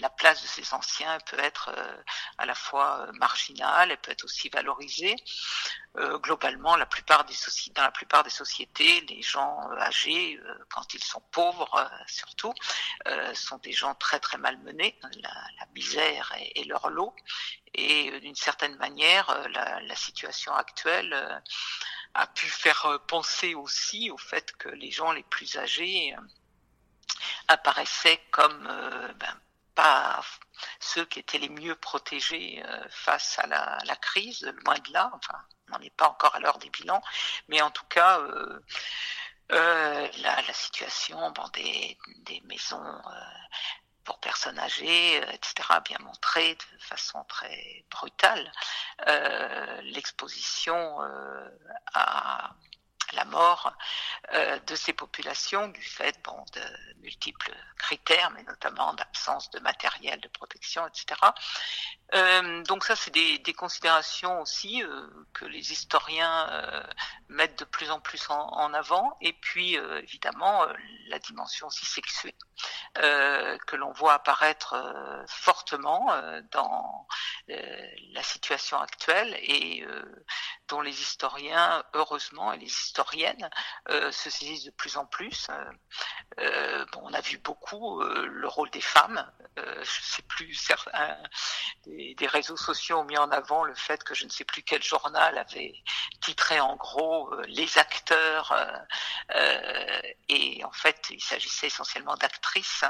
La 0.00 0.10
place 0.10 0.42
de 0.42 0.46
ces 0.46 0.74
anciens 0.74 1.18
peut 1.30 1.38
être 1.38 1.70
euh, 1.76 2.02
à 2.38 2.46
la 2.46 2.54
fois 2.54 3.00
euh, 3.00 3.12
marginale, 3.12 3.90
elle 3.90 3.98
peut 3.98 4.12
être 4.12 4.24
aussi 4.24 4.48
valorisée. 4.48 5.16
Euh, 5.98 6.18
globalement, 6.18 6.76
la 6.76 6.86
plupart 6.86 7.24
des 7.24 7.34
dans 7.74 7.82
la 7.82 7.90
plupart 7.90 8.24
des 8.24 8.30
sociétés, 8.30 9.02
les 9.02 9.22
gens 9.22 9.70
âgés, 9.78 10.40
quand 10.70 10.94
ils 10.94 11.04
sont 11.04 11.20
pauvres 11.32 11.90
surtout, 12.06 12.54
sont 13.34 13.58
des 13.58 13.72
gens 13.72 13.94
très 13.94 14.18
très 14.18 14.38
malmenés. 14.38 14.98
La, 15.20 15.30
la 15.60 15.66
misère 15.74 16.32
est, 16.38 16.64
leur 16.64 16.88
lot. 16.88 17.14
Et 17.74 18.18
d'une 18.20 18.34
certaine 18.34 18.76
manière, 18.76 19.48
la, 19.50 19.80
la 19.80 19.96
situation 19.96 20.54
actuelle 20.54 21.42
a 22.14 22.26
pu 22.26 22.46
faire 22.46 23.00
penser 23.06 23.54
aussi 23.54 24.10
au 24.10 24.18
fait 24.18 24.56
que 24.56 24.70
les 24.70 24.90
gens 24.90 25.12
les 25.12 25.24
plus 25.24 25.56
âgés 25.58 26.14
apparaissaient 27.48 28.20
comme 28.30 28.64
ben, 29.18 29.41
pas 29.74 30.22
ceux 30.80 31.04
qui 31.04 31.18
étaient 31.18 31.38
les 31.38 31.48
mieux 31.48 31.74
protégés 31.74 32.62
euh, 32.64 32.84
face 32.90 33.38
à 33.38 33.46
la, 33.46 33.96
crise, 33.96 34.42
loin 34.64 34.78
de 34.78 34.92
là. 34.92 35.10
Enfin, 35.14 35.38
on 35.68 35.72
n'en 35.72 35.80
est 35.80 35.96
pas 35.96 36.08
encore 36.08 36.34
à 36.34 36.40
l'heure 36.40 36.58
des 36.58 36.70
bilans, 36.70 37.02
mais 37.48 37.60
en 37.62 37.70
tout 37.70 37.86
cas, 37.86 38.20
euh, 38.20 38.60
euh, 39.52 40.08
la, 40.18 40.52
situation 40.52 41.32
des, 41.54 41.98
maisons 42.44 43.02
pour 44.04 44.18
personnes 44.18 44.58
âgées, 44.58 45.16
etc., 45.32 45.54
bien 45.84 45.98
montré 46.00 46.54
de 46.54 46.78
façon 46.80 47.22
très 47.24 47.84
brutale. 47.90 48.50
L'exposition 49.84 50.98
à 51.94 52.54
la 53.14 53.24
mort 53.24 53.72
euh, 54.34 54.58
de 54.66 54.74
ces 54.74 54.92
populations 54.92 55.68
du 55.68 55.82
fait 55.82 56.18
de 56.52 56.60
multiples 57.00 57.52
critères, 57.76 58.30
mais 58.30 58.42
notamment 58.44 58.94
d'absence 58.94 59.50
de 59.50 59.58
matériel 59.60 60.20
de 60.20 60.28
protection, 60.28 60.86
etc. 60.86 61.20
Euh, 62.14 62.62
donc 62.62 62.84
ça, 62.84 62.94
c'est 62.94 63.10
des, 63.10 63.52
considérations 63.52 64.40
aussi 64.40 64.82
euh, 64.82 65.06
que 65.32 65.44
les 65.44 65.72
historiens 65.72 66.48
mettent 67.28 67.58
de 67.58 67.64
plus 67.64 67.90
en 67.90 68.00
plus 68.00 68.30
en, 68.30 68.40
en 68.40 68.72
avant. 68.74 69.16
Et 69.20 69.32
puis, 69.32 69.74
évidemment, 69.74 70.66
la 71.08 71.18
dimension 71.18 71.66
aussi 71.66 71.86
sexuée 71.86 72.34
que 72.94 73.76
l'on 73.76 73.92
voit 73.92 74.14
apparaître 74.14 74.76
fortement 75.26 76.12
dans 76.50 77.06
la 77.48 78.22
situation 78.22 78.78
actuelle 78.78 79.34
et 79.40 79.84
dont 80.68 80.80
les 80.80 81.00
historiens, 81.00 81.82
heureusement, 81.94 82.52
et 82.52 82.58
les 82.58 82.68
historiennes 83.02 83.50
se 83.88 84.30
saisissent 84.30 84.64
de 84.64 84.70
plus 84.70 84.96
en 84.96 85.06
plus. 85.06 85.48
bon, 86.36 87.00
on 87.02 87.12
a 87.12 87.20
vu 87.20 87.38
beaucoup 87.38 88.02
le 88.02 88.48
rôle 88.48 88.70
des 88.70 88.80
femmes. 88.80 89.30
je 89.56 90.00
sais 90.02 90.22
plus 90.22 90.52
des, 91.86 92.26
réseaux 92.26 92.56
sociaux 92.56 93.00
ont 93.00 93.04
mis 93.04 93.18
en 93.18 93.30
avant 93.30 93.64
le 93.64 93.74
fait 93.74 94.02
que 94.04 94.14
je 94.14 94.24
ne 94.24 94.30
sais 94.30 94.44
plus 94.44 94.62
quel 94.62 94.82
journal 94.82 95.36
avait 95.36 95.74
titré 96.20 96.60
en 96.60 96.76
gros 96.76 97.32
euh, 97.32 97.44
les 97.48 97.78
acteurs 97.78 98.52
euh, 98.52 98.78
euh, 99.34 100.00
et 100.28 100.64
en 100.64 100.72
fait 100.72 101.08
il 101.10 101.20
s'agissait 101.20 101.66
essentiellement 101.66 102.14
d'actrices 102.16 102.84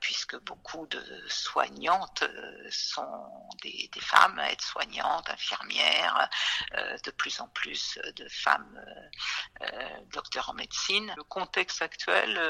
puisque 0.00 0.38
beaucoup 0.42 0.86
de 0.86 1.02
soignantes 1.28 2.24
sont 2.70 3.48
des, 3.62 3.90
des 3.92 4.00
femmes, 4.00 4.38
aides-soignantes, 4.38 5.28
infirmières, 5.30 6.28
de 7.04 7.10
plus 7.10 7.40
en 7.40 7.48
plus 7.48 7.98
de 8.16 8.28
femmes 8.28 8.80
docteurs 10.12 10.50
en 10.50 10.54
médecine. 10.54 11.12
Le 11.16 11.24
contexte 11.24 11.82
actuel, 11.82 12.40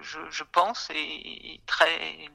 je, 0.00 0.18
je 0.30 0.44
pense, 0.44 0.90
est 0.90 1.60
très 1.66 2.30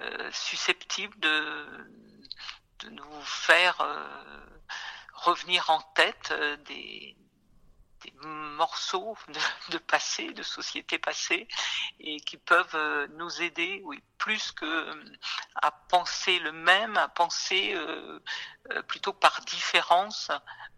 euh, 0.00 0.30
susceptible 0.32 1.18
de, 1.20 2.90
nous 2.90 3.22
faire 3.22 3.80
euh, 3.80 4.04
revenir 5.14 5.70
en 5.70 5.80
tête 5.94 6.28
euh, 6.32 6.56
des, 6.68 7.16
des 8.02 8.12
morceaux 8.22 9.16
de, 9.70 9.78
passé, 9.78 10.32
de 10.32 10.42
société 10.42 10.98
passée, 10.98 11.48
et 12.00 12.20
qui 12.20 12.36
peuvent 12.36 13.08
nous 13.16 13.42
aider, 13.42 13.80
oui, 13.84 14.02
plus 14.18 14.52
que 14.52 14.90
à 15.56 15.70
penser 15.70 16.38
le 16.38 16.52
même, 16.52 16.96
à 16.96 17.08
penser 17.08 17.74
euh, 18.70 18.82
plutôt 18.82 19.12
par 19.12 19.40
différence 19.42 20.30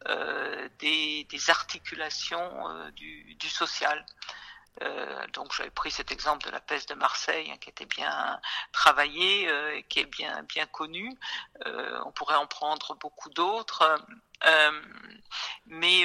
euh, 0.06 0.68
des, 0.78 1.26
articulations 1.48 2.68
euh, 2.68 2.90
du, 2.92 3.36
social. 3.48 4.04
Euh, 4.82 5.26
donc 5.32 5.52
j'avais 5.54 5.70
pris 5.70 5.90
cet 5.90 6.12
exemple 6.12 6.46
de 6.46 6.50
la 6.50 6.60
peste 6.60 6.88
de 6.90 6.94
Marseille 6.94 7.50
hein, 7.50 7.56
qui 7.60 7.68
était 7.68 7.86
bien 7.86 8.40
travaillé 8.72 9.48
euh, 9.48 9.76
et 9.76 9.82
qui 9.84 10.00
est 10.00 10.06
bien 10.06 10.42
bien 10.44 10.66
connu. 10.66 11.12
Euh, 11.66 12.00
on 12.06 12.12
pourrait 12.12 12.36
en 12.36 12.46
prendre 12.46 12.94
beaucoup 12.96 13.30
d'autres. 13.30 13.98
mais 15.66 16.02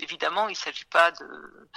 évidemment, 0.00 0.48
il 0.48 0.52
ne 0.52 0.56
s'agit 0.56 0.84
pas 0.84 1.10
de 1.12 1.68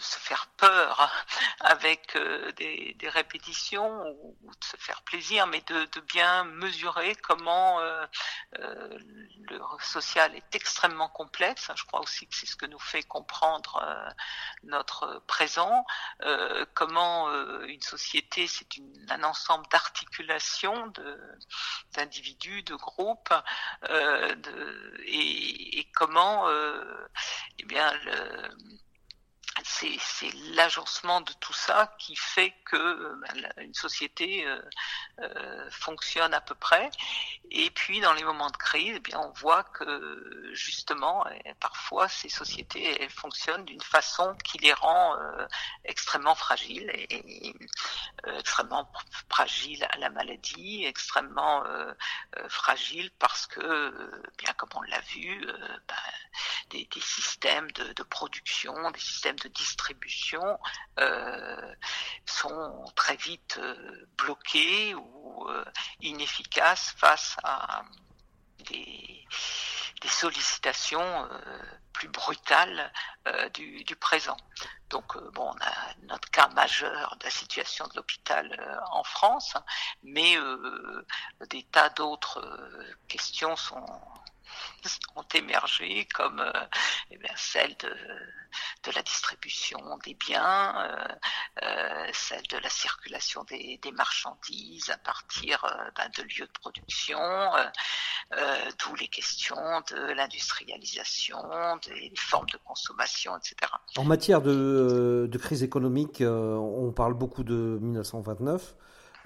de 0.00 0.04
se 0.04 0.18
faire 0.18 0.46
peur 0.56 1.12
avec 1.60 2.16
euh, 2.16 2.52
des, 2.52 2.96
répétitions 3.08 4.02
ou, 4.22 4.50
de 4.50 4.64
se 4.64 4.76
faire 4.78 5.02
plaisir, 5.02 5.46
mais 5.46 5.60
de, 5.62 6.00
bien 6.00 6.44
mesurer 6.44 7.14
comment 7.16 7.80
euh, 7.80 8.06
euh, 8.58 8.98
le 9.50 9.60
social 9.82 10.34
est 10.34 10.54
extrêmement 10.54 11.10
complexe. 11.10 11.70
Je 11.74 11.84
crois 11.84 12.00
aussi 12.00 12.26
que 12.26 12.34
c'est 12.34 12.46
ce 12.46 12.56
que 12.56 12.66
nous 12.66 12.78
fait 12.78 13.02
comprendre 13.02 13.82
notre 14.62 15.22
présent, 15.26 15.84
comment 16.74 17.30
une 17.64 17.82
société 17.82 18.46
c'est 18.46 18.68
un 19.10 19.22
ensemble 19.22 19.66
d'articulations 19.70 20.92
d'individus, 21.92 22.62
de, 22.62 22.74
groupes, 22.74 23.34
de, 23.82 25.00
et, 25.04 25.80
et, 25.80 25.90
comment 25.92 26.48
eh 27.58 27.64
bien 27.64 27.92
le 28.04 28.50
c'est 29.64 30.32
l'agencement 30.54 31.20
de 31.20 31.32
tout 31.34 31.52
ça 31.52 31.94
qui 31.98 32.16
fait 32.16 32.54
que 32.64 33.14
ben, 33.16 33.52
une 33.58 33.74
société 33.74 34.46
fonctionne 35.70 36.32
à 36.34 36.40
peu 36.40 36.54
près. 36.54 36.90
Et 37.50 37.70
puis 37.70 38.00
dans 38.00 38.12
les 38.12 38.24
moments 38.24 38.50
de 38.50 38.56
crise, 38.56 38.94
eh 38.96 39.00
bien 39.00 39.18
on 39.18 39.32
voit 39.32 39.64
que 39.64 40.50
justement, 40.52 41.26
parfois 41.58 42.08
ces 42.08 42.28
sociétés 42.28 43.02
elles 43.02 43.10
fonctionnent 43.10 43.64
d'une 43.64 43.82
façon 43.82 44.34
qui 44.44 44.58
les 44.58 44.72
rend 44.72 45.16
extrêmement 45.84 46.34
fragiles 46.34 46.90
extrêmement 48.36 48.90
fragiles 49.28 49.86
à 49.90 49.98
la 49.98 50.10
maladie, 50.10 50.84
extrêmement 50.84 51.64
fragiles 52.48 53.10
parce 53.18 53.46
que, 53.46 54.22
bien 54.38 54.52
comme 54.54 54.70
on 54.74 54.82
l'a 54.82 55.00
vu, 55.00 55.46
ben, 55.88 55.96
des, 56.70 56.88
systèmes 57.00 57.70
de, 57.72 58.02
production, 58.04 58.90
des 58.90 59.00
systèmes 59.00 59.36
de 59.40 59.48
distribution 59.48 60.58
euh, 60.98 61.74
sont 62.26 62.84
très 62.94 63.16
vite 63.16 63.58
euh, 63.58 64.08
bloqués 64.16 64.94
ou 64.94 65.48
euh, 65.48 65.64
inefficaces 66.00 66.94
face 66.96 67.36
à 67.42 67.82
des, 68.68 69.26
sollicitations 70.06 71.28
plus 71.92 72.08
brutales 72.08 72.92
du, 73.54 73.96
présent. 73.96 74.36
Donc, 74.88 75.16
bon, 75.32 75.50
on 75.54 75.64
a 75.64 75.94
notre 76.02 76.30
cas 76.30 76.48
majeur 76.48 77.16
de 77.16 77.24
la 77.24 77.30
situation 77.30 77.86
de 77.86 77.96
l'hôpital 77.96 78.78
en 78.90 79.04
France, 79.04 79.54
mais 80.02 80.36
des 81.48 81.62
tas 81.64 81.90
d'autres 81.90 82.42
questions 83.08 83.56
sont 83.56 83.86
ont 85.16 85.24
émergé, 85.34 86.06
comme 86.14 86.40
euh, 86.40 86.52
eh 87.10 87.18
celle 87.36 87.76
de, 87.78 88.92
la 88.94 89.02
distribution 89.02 89.78
des 90.04 90.14
biens, 90.14 90.74
euh, 90.78 91.14
euh, 91.62 92.06
celle 92.12 92.46
de 92.50 92.56
la 92.58 92.70
circulation 92.70 93.44
des, 93.44 93.78
marchandises 93.92 94.90
à 94.90 94.98
partir 94.98 95.64
ben, 95.96 96.08
de 96.16 96.22
lieux 96.22 96.46
de 96.46 96.60
production, 96.60 97.18
d'où 98.30 98.94
les 98.94 99.08
questions 99.08 99.82
de 99.90 100.12
l'industrialisation, 100.12 101.38
des 101.86 102.12
formes 102.16 102.48
de 102.52 102.58
consommation, 102.64 103.36
etc. 103.36 103.72
En 103.96 104.04
matière 104.04 104.40
de, 104.40 105.28
crise 105.40 105.62
économique, 105.62 106.22
on 106.22 106.92
parle 106.92 107.14
beaucoup 107.14 107.44
de 107.44 107.78
1929. 107.80 108.74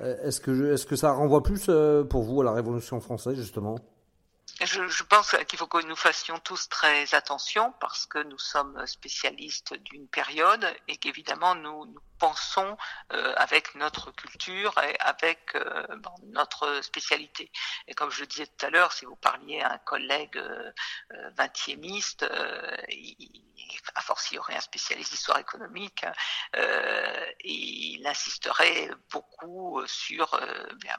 Est-ce 0.01 0.41
que, 0.41 0.73
est 0.73 0.77
-ce 0.77 0.87
que 0.87 0.97
ça 0.97 1.13
renvoie 1.13 1.43
plus 1.43 1.71
pour 2.11 2.23
vous 2.23 2.41
à 2.41 2.45
la 2.45 2.53
Révolution 2.53 3.01
française, 3.01 3.37
justement? 3.37 3.79
Je, 4.65 4.87
je, 4.89 5.03
pense 5.03 5.37
qu'il 5.49 5.59
faut 5.59 5.67
que 5.67 5.85
nous 5.85 5.97
fassions 5.97 6.39
tous 6.39 6.69
très 6.69 7.15
attention 7.15 7.73
parce 7.81 8.07
que 8.07 8.23
nous 8.23 8.39
sommes 8.39 8.87
spécialistes 8.87 9.75
d'une 9.75 10.09
période 10.09 10.67
et 10.89 10.97
qu'évidemment 10.97 11.55
nous, 11.55 11.87
nous 11.87 12.01
pensons 12.19 12.77
euh, 13.13 13.35
avec 13.37 13.75
notre 13.75 14.11
culture 14.13 14.77
et 14.83 14.97
avec 15.01 15.55
euh, 15.55 15.87
notre 16.25 16.81
spécialité. 16.83 17.51
Et 17.87 17.95
comme 17.95 18.11
je 18.11 18.21
le 18.21 18.27
disais 18.27 18.47
tout 18.47 18.67
à 18.67 18.71
l'heure, 18.71 18.93
si 18.93 19.05
vous 19.05 19.17
parliez 19.17 19.61
à 19.61 19.73
un 19.73 19.79
collègue 19.79 20.37
euh, 20.37 20.73
vingtiémiste, 21.37 22.23
euh, 22.23 22.77
il, 22.89 23.43
a 23.95 24.01
fortiori 24.01 24.55
un 24.55 24.61
spécialiste 24.61 25.13
d'histoire 25.13 25.39
économique, 25.39 26.05
euh, 26.57 27.27
il 27.45 28.07
insisterait 28.07 28.91
beaucoup 29.11 29.83
sur, 29.87 30.31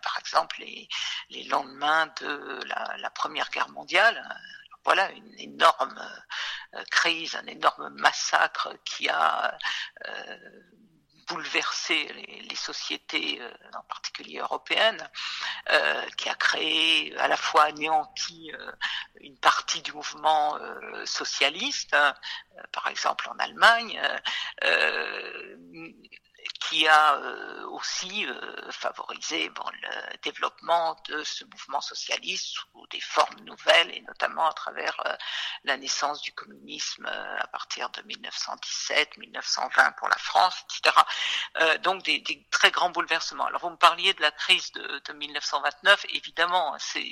par 0.01 0.19
exemple, 0.19 0.57
les, 0.59 1.43
lendemains 1.45 2.07
de 2.21 2.59
la, 2.65 2.95
la, 2.97 3.09
Première 3.09 3.49
Guerre 3.49 3.69
mondiale. 3.69 4.21
Voilà 4.83 5.09
une 5.11 5.39
énorme 5.39 5.99
crise, 6.91 7.35
un 7.35 7.45
énorme 7.47 7.89
massacre 7.89 8.73
qui 8.83 9.09
a 9.09 9.57
bouleversé 11.27 12.07
les, 12.49 12.55
sociétés, 12.55 13.39
euh, 13.41 13.51
en 13.73 13.83
particulier 13.83 14.39
européennes, 14.39 15.09
euh, 15.71 16.01
qui 16.17 16.29
a 16.29 16.35
créé, 16.35 17.15
à 17.17 17.27
la 17.27 17.37
fois 17.37 17.63
anéanti 17.63 18.51
euh, 18.53 18.71
une 19.21 19.37
partie 19.37 19.81
du 19.81 19.93
mouvement 19.93 20.57
socialiste, 21.05 21.95
par 22.71 22.87
exemple 22.87 23.29
en 23.29 23.37
Allemagne, 23.39 23.99
qui 26.53 26.87
a 26.87 27.15
euh, 27.15 27.67
aussi 27.69 28.25
euh, 28.25 28.71
favorisé 28.71 29.49
bon, 29.49 29.63
le 29.81 30.17
développement 30.23 30.95
de 31.09 31.23
ce 31.23 31.43
mouvement 31.45 31.81
socialiste 31.81 32.55
sous 32.55 32.87
des 32.87 32.99
formes 32.99 33.39
nouvelles 33.41 33.91
et 33.91 34.01
notamment 34.01 34.47
à 34.47 34.53
travers 34.53 34.99
euh, 35.05 35.15
la 35.63 35.77
naissance 35.77 36.21
du 36.21 36.31
communisme 36.33 37.05
à 37.05 37.47
partir 37.47 37.89
de 37.91 38.01
1917, 38.03 39.17
1920 39.17 39.91
pour 39.93 40.07
la 40.07 40.17
France, 40.17 40.55
etc. 40.65 40.95
donc 41.83 42.03
des, 42.03 42.19
des, 42.19 42.45
très 42.51 42.71
grands 42.71 42.89
bouleversements. 42.89 43.45
Alors 43.45 43.61
vous 43.61 43.69
me 43.69 43.77
parliez 43.77 44.13
de 44.13 44.21
la 44.21 44.31
crise 44.31 44.71
de, 44.73 45.01
de 45.05 45.13
1929, 45.13 46.05
évidemment, 46.09 46.75
c'est 46.79 47.05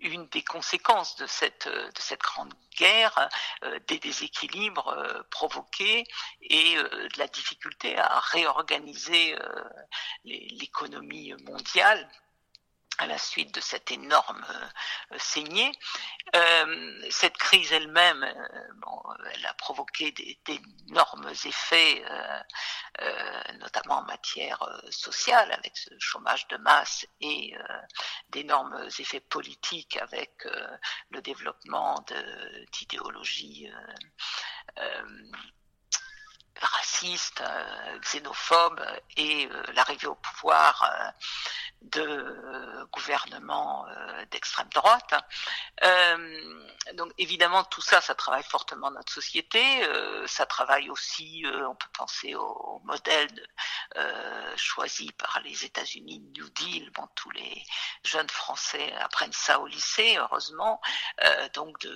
une 0.00 0.26
des 0.28 0.42
conséquences 0.42 1.16
de 1.16 1.26
cette, 1.26 1.68
cette 1.98 2.20
grande 2.20 2.52
guerre, 2.76 3.28
euh, 3.64 3.78
des 3.88 3.98
déséquilibres 3.98 4.88
euh, 4.88 5.22
provoqués 5.30 6.04
et 6.42 6.76
euh, 6.76 7.08
de 7.08 7.18
la 7.18 7.26
difficulté 7.26 7.96
à 7.96 8.20
réorganiser 8.20 9.36
l'économie 10.24 11.32
mondiale 11.44 12.08
à 12.98 13.06
la 13.06 13.18
suite 13.18 13.54
de 13.54 13.60
cette 13.60 13.90
énorme 13.90 14.44
euh, 15.12 15.18
saignée. 15.18 15.72
Euh, 16.34 17.06
cette 17.10 17.36
crise 17.36 17.72
elle-même, 17.72 18.22
euh, 18.22 18.72
bon, 18.76 19.02
elle 19.32 19.46
a 19.46 19.54
provoqué 19.54 20.12
d'énormes 20.12 21.28
effets, 21.44 22.04
notamment 23.58 23.98
en 23.98 24.04
matière 24.04 24.58
sociale, 24.90 25.52
avec 25.52 25.76
ce 25.76 25.90
chômage 25.98 26.46
de 26.48 26.56
masse 26.58 27.06
et 27.20 27.54
d'énormes 28.30 28.88
effets 28.98 29.20
politiques 29.20 29.96
avec 29.98 30.46
le 31.10 31.20
développement 31.20 32.04
d'idéologies 32.72 33.70
racistes, 36.60 37.42
xénophobes 38.02 38.84
et 39.16 39.48
l'arrivée 39.74 40.06
au 40.06 40.14
pouvoir 40.14 41.14
de 41.82 42.00
euh, 42.00 42.86
gouvernement 42.92 43.86
euh, 43.88 44.24
d'extrême 44.30 44.68
droite. 44.74 45.14
Euh, 45.84 46.66
donc 46.94 47.12
évidemment 47.18 47.64
tout 47.64 47.80
ça, 47.80 48.00
ça 48.00 48.14
travaille 48.14 48.42
fortement 48.42 48.90
notre 48.90 49.12
société. 49.12 49.62
ça 50.26 50.46
travaille 50.46 50.88
aussi, 50.90 51.44
on 51.46 51.74
peut 51.74 51.88
penser 51.96 52.34
au, 52.34 52.80
modèle 52.84 53.48
choisi 54.56 55.10
par 55.12 55.40
les 55.40 55.64
États-Unis, 55.64 56.20
New 56.36 56.48
Deal. 56.50 56.90
Bon, 56.92 57.08
tous 57.14 57.30
les 57.30 57.64
jeunes 58.04 58.28
Français 58.28 58.92
apprennent 59.00 59.32
ça 59.32 59.58
au 59.60 59.66
lycée, 59.66 60.16
heureusement. 60.18 60.80
donc 61.54 61.86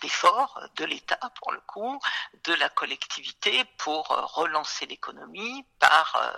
d'efforts 0.00 0.60
de, 0.76 0.84
l'État 0.84 1.20
pour 1.40 1.52
le 1.52 1.60
coup, 1.60 2.00
de 2.44 2.54
la 2.54 2.68
collectivité 2.70 3.64
pour 3.78 3.83
relancer 3.92 4.86
l'économie 4.86 5.66
par 5.78 6.34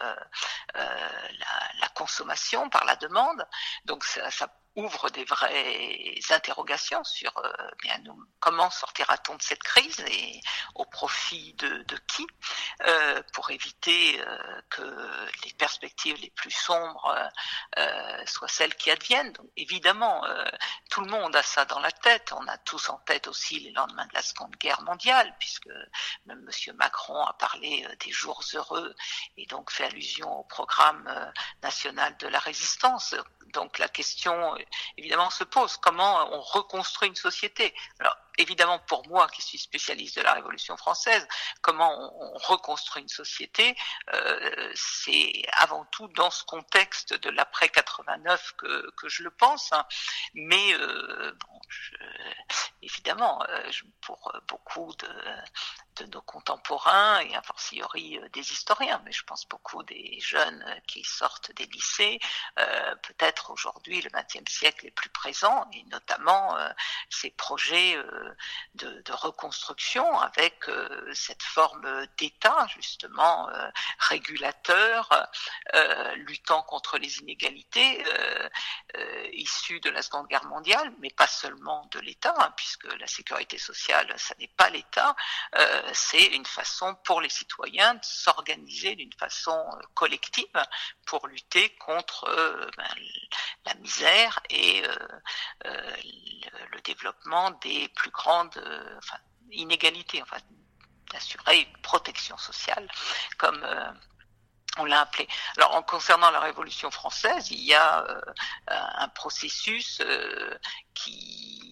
la, 0.75 1.71
la 1.81 1.89
consommation 1.91 2.69
par 2.71 2.85
la 2.85 2.97
demande. 2.97 3.47
Donc 3.85 4.05
ça 4.05 4.49
ouvre 4.77 5.11
des 5.11 5.25
vraies 5.25 6.15
interrogations 6.31 7.03
sur 7.03 7.37
euh, 7.39 7.51
bien 7.83 7.99
nous, 8.05 8.23
comment 8.41 8.71
sortira-t-on 8.71 9.35
de 9.37 9.43
cette 9.43 9.63
crise 9.63 10.01
et 10.07 10.41
au 10.75 10.85
profit 10.85 11.55
de, 11.55 11.83
de 11.85 11.97
qui 12.07 12.27
euh, 12.87 13.23
pour 13.33 13.51
éviter 13.51 14.21
euh, 14.21 14.61
que 14.69 14.83
les 15.45 15.53
perspectives 15.55 16.17
les 16.21 16.31
plus 16.31 16.51
sombres 16.51 17.15
euh, 17.79 18.27
soient 18.27 18.49
celles 18.49 18.75
qui 18.75 18.91
adviennent? 18.91 19.33
Donc 19.33 19.47
évidemment, 19.57 20.25
euh, 20.27 20.45
tout 20.91 21.01
le 21.01 21.11
monde 21.11 21.35
a 21.35 21.43
ça 21.43 21.65
dans 21.65 21.81
la 21.81 21.93
tête. 21.93 22.33
On 22.33 22.47
a 22.47 22.59
tous 22.59 22.91
en 22.91 22.99
tête 22.99 23.29
aussi 23.29 23.61
les 23.61 23.73
lendemains 23.73 24.07
de 24.07 24.15
la 24.15 24.23
Seconde 24.23 24.55
Guerre 24.57 24.83
mondiale, 24.83 25.35
puisque 25.39 25.71
même 26.27 26.41
Monsieur 26.43 26.75
Macron 26.75 27.25
a 27.25 27.33
parlé 27.33 27.87
des 28.05 28.13
jours 28.13 28.43
heureux 28.53 28.95
et 29.39 29.47
donc 29.47 29.71
fait 29.71 29.85
allusion 29.85 30.31
au 30.41 30.45
programme 30.45 31.33
national 31.63 32.17
de 32.19 32.29
la 32.29 32.39
résistance. 32.39 33.15
Donc 33.53 33.79
la 33.79 33.89
question 33.89 34.57
évidemment 34.97 35.31
se 35.31 35.45
pose. 35.45 35.77
Comment 35.77 36.29
on 36.33 36.41
reconstruit 36.41 37.09
une 37.09 37.17
société? 37.17 37.75
Alors, 37.99 38.17
évidemment, 38.39 38.79
pour 38.81 39.07
moi, 39.09 39.29
qui 39.29 39.43
suis 39.43 39.59
spécialiste 39.59 40.17
de 40.17 40.23
la 40.23 40.35
Révolution 40.35 40.77
française, 40.77 41.27
comment 41.63 41.93
on, 42.21 42.37
reconstruit 42.39 43.03
une 43.03 43.09
société, 43.09 43.77
euh, 44.13 44.73
c'est 44.75 45.43
avant 45.53 45.85
tout 45.87 46.09
dans 46.09 46.31
ce 46.31 46.45
contexte 46.45 47.15
de 47.15 47.31
l'après 47.31 47.69
89 47.69 48.53
que, 48.57 49.09
je 49.09 49.23
le 49.23 49.31
pense. 49.31 49.71
Mais 50.35 50.75
euh, 50.75 51.37
évidemment, 52.83 53.45
pour 54.01 54.33
beaucoup 54.49 54.93
de, 54.99 55.09
de 55.97 56.07
nos 56.13 56.23
contemporains 56.23 57.21
et 57.21 57.35
a 57.35 57.43
fortiori 57.43 58.21
des 58.33 58.53
historiens, 58.53 59.01
mais 59.05 59.13
je 59.13 59.25
pense 59.25 59.47
beaucoup 59.49 59.83
des 59.83 60.19
jeunes 60.21 60.65
qui 60.87 61.03
sortent 61.05 61.53
des 61.53 61.67
lycées, 61.67 62.19
peut-être 63.03 63.51
aujourd'hui 63.51 64.03
le 64.03 64.11
XXe 64.11 64.51
siècle 64.51 64.87
est 64.87 64.91
plus 64.91 65.11
présent, 65.11 65.67
et 65.73 65.85
notamment 65.85 66.57
ces 67.11 67.31
projets 67.31 67.97
de, 68.75 69.13
reconstruction 69.13 70.19
avec 70.21 70.65
cette 71.15 71.43
forme 71.43 72.07
d'État 72.19 72.67
justement 72.75 73.49
régulateur, 73.99 75.29
luttant 76.17 76.63
contre 76.63 76.99
les 76.99 77.19
inégalités 77.19 78.05
issues 79.33 79.81
de 79.81 79.91
la 79.91 80.03
Seconde 80.03 80.29
Guerre 80.29 80.45
mondiale, 80.45 80.93
mais 80.99 81.11
pas 81.11 81.27
seulement 81.27 81.87
de 81.93 82.01
l'État, 82.01 82.35
hein, 82.39 82.53
puisque 82.57 82.85
la 82.99 83.07
sécurité 83.07 83.59
sociale, 83.59 84.13
ça 84.17 84.35
n'est 84.39 84.53
pas 84.57 84.71
l'État, 84.71 85.15
euh, 85.57 85.91
c'est 85.93 86.27
une 86.27 86.47
façon 86.47 86.95
pour 87.05 87.21
les 87.21 87.29
citoyens 87.29 87.95
de 87.95 88.05
s'organiser 88.05 88.95
d'une 88.97 89.13
façon 89.13 89.57
euh, 89.73 89.81
collective 89.95 90.47
pour 91.07 91.27
lutter 91.27 91.71
contre 91.77 92.25
euh, 92.29 92.69
ben, 92.77 92.95
la 93.65 93.75
misère 93.75 94.41
et 94.51 94.83
le, 95.65 96.81
développement 96.85 97.51
des 97.63 97.89
plus 97.89 98.13
grandes 98.17 98.61
inégalités, 99.51 100.23
enfin, 100.23 100.39
d'assurer 101.13 101.61
une 101.61 101.83
protection 101.83 102.37
sociale 102.37 102.91
comme 103.39 103.65
on 104.79 104.85
l'a 104.85 105.03
appelé. 105.03 105.29
Alors, 105.57 105.75
en 105.75 105.83
concernant 105.83 106.31
la 106.31 106.41
Révolution 106.41 106.91
française, 106.91 107.51
il 107.51 107.63
y 107.63 107.75
a 107.75 108.05
un 108.69 109.09
processus 109.09 110.03
qui 110.95 111.66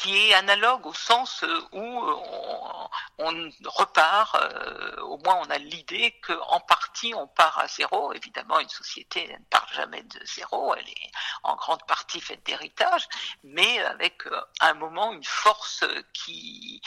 qui 0.00 0.16
est 0.16 0.34
analogue 0.34 0.86
au 0.86 0.94
sens 0.94 1.42
euh, 1.42 1.60
où 1.72 2.02
euh, 2.04 2.88
on, 3.18 3.50
repart, 3.64 4.34
euh, 4.36 5.00
au 5.02 5.18
moins 5.18 5.40
on 5.44 5.50
a 5.50 5.58
l'idée 5.58 6.14
qu'en 6.24 6.60
partie 6.60 7.14
on 7.14 7.26
part 7.26 7.58
à 7.58 7.66
zéro. 7.66 8.12
Évidemment, 8.12 8.60
une 8.60 8.68
société 8.68 9.26
ne 9.28 9.44
part 9.50 9.66
jamais 9.72 10.02
de 10.02 10.20
zéro, 10.24 10.74
elle 10.74 10.88
est 10.88 11.10
en 11.42 11.56
grande 11.56 11.84
partie 11.86 12.20
faite 12.20 12.44
d'héritage, 12.46 13.08
mais 13.42 13.80
avec 13.80 14.22
un 14.60 14.74
moment 14.74 15.12
une 15.12 15.24
force 15.24 15.84
qui 16.12 16.80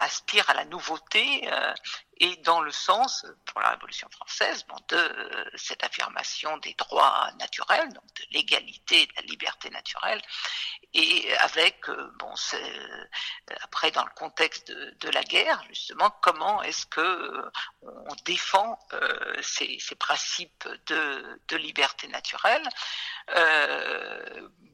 aspire 0.00 0.48
à 0.50 0.54
la 0.54 0.64
nouveauté 0.64 1.48
et 2.18 2.36
dans 2.36 2.60
le 2.60 2.70
sens, 2.70 3.26
pour 3.44 3.60
la 3.60 3.70
Révolution 3.70 4.08
française, 4.10 4.64
de 4.88 5.50
cette 5.54 5.84
affirmation 5.84 6.56
des 6.58 6.74
droits 6.74 7.30
naturels, 7.38 7.92
donc 7.92 8.04
de 8.14 8.24
l'égalité, 8.30 9.06
de 9.06 9.12
la 9.16 9.22
liberté 9.22 9.70
naturelle, 9.70 10.22
et 10.94 11.36
avec, 11.38 11.88
euh, 11.88 12.10
bon, 12.18 12.32
euh, 12.54 13.04
après 13.62 13.90
dans 13.90 14.04
le 14.04 14.10
contexte 14.14 14.70
de, 14.70 15.10
la 15.10 15.22
guerre, 15.22 15.62
justement, 15.68 16.10
comment 16.22 16.62
est-ce 16.62 16.86
que 16.86 17.00
euh, 17.00 17.50
on 17.82 18.14
défend 18.24 18.78
ces, 19.42 19.78
ces, 19.78 19.94
principes 19.94 20.68
de, 20.86 21.40
de 21.48 21.56
liberté 21.56 22.08
naturelle, 22.08 22.66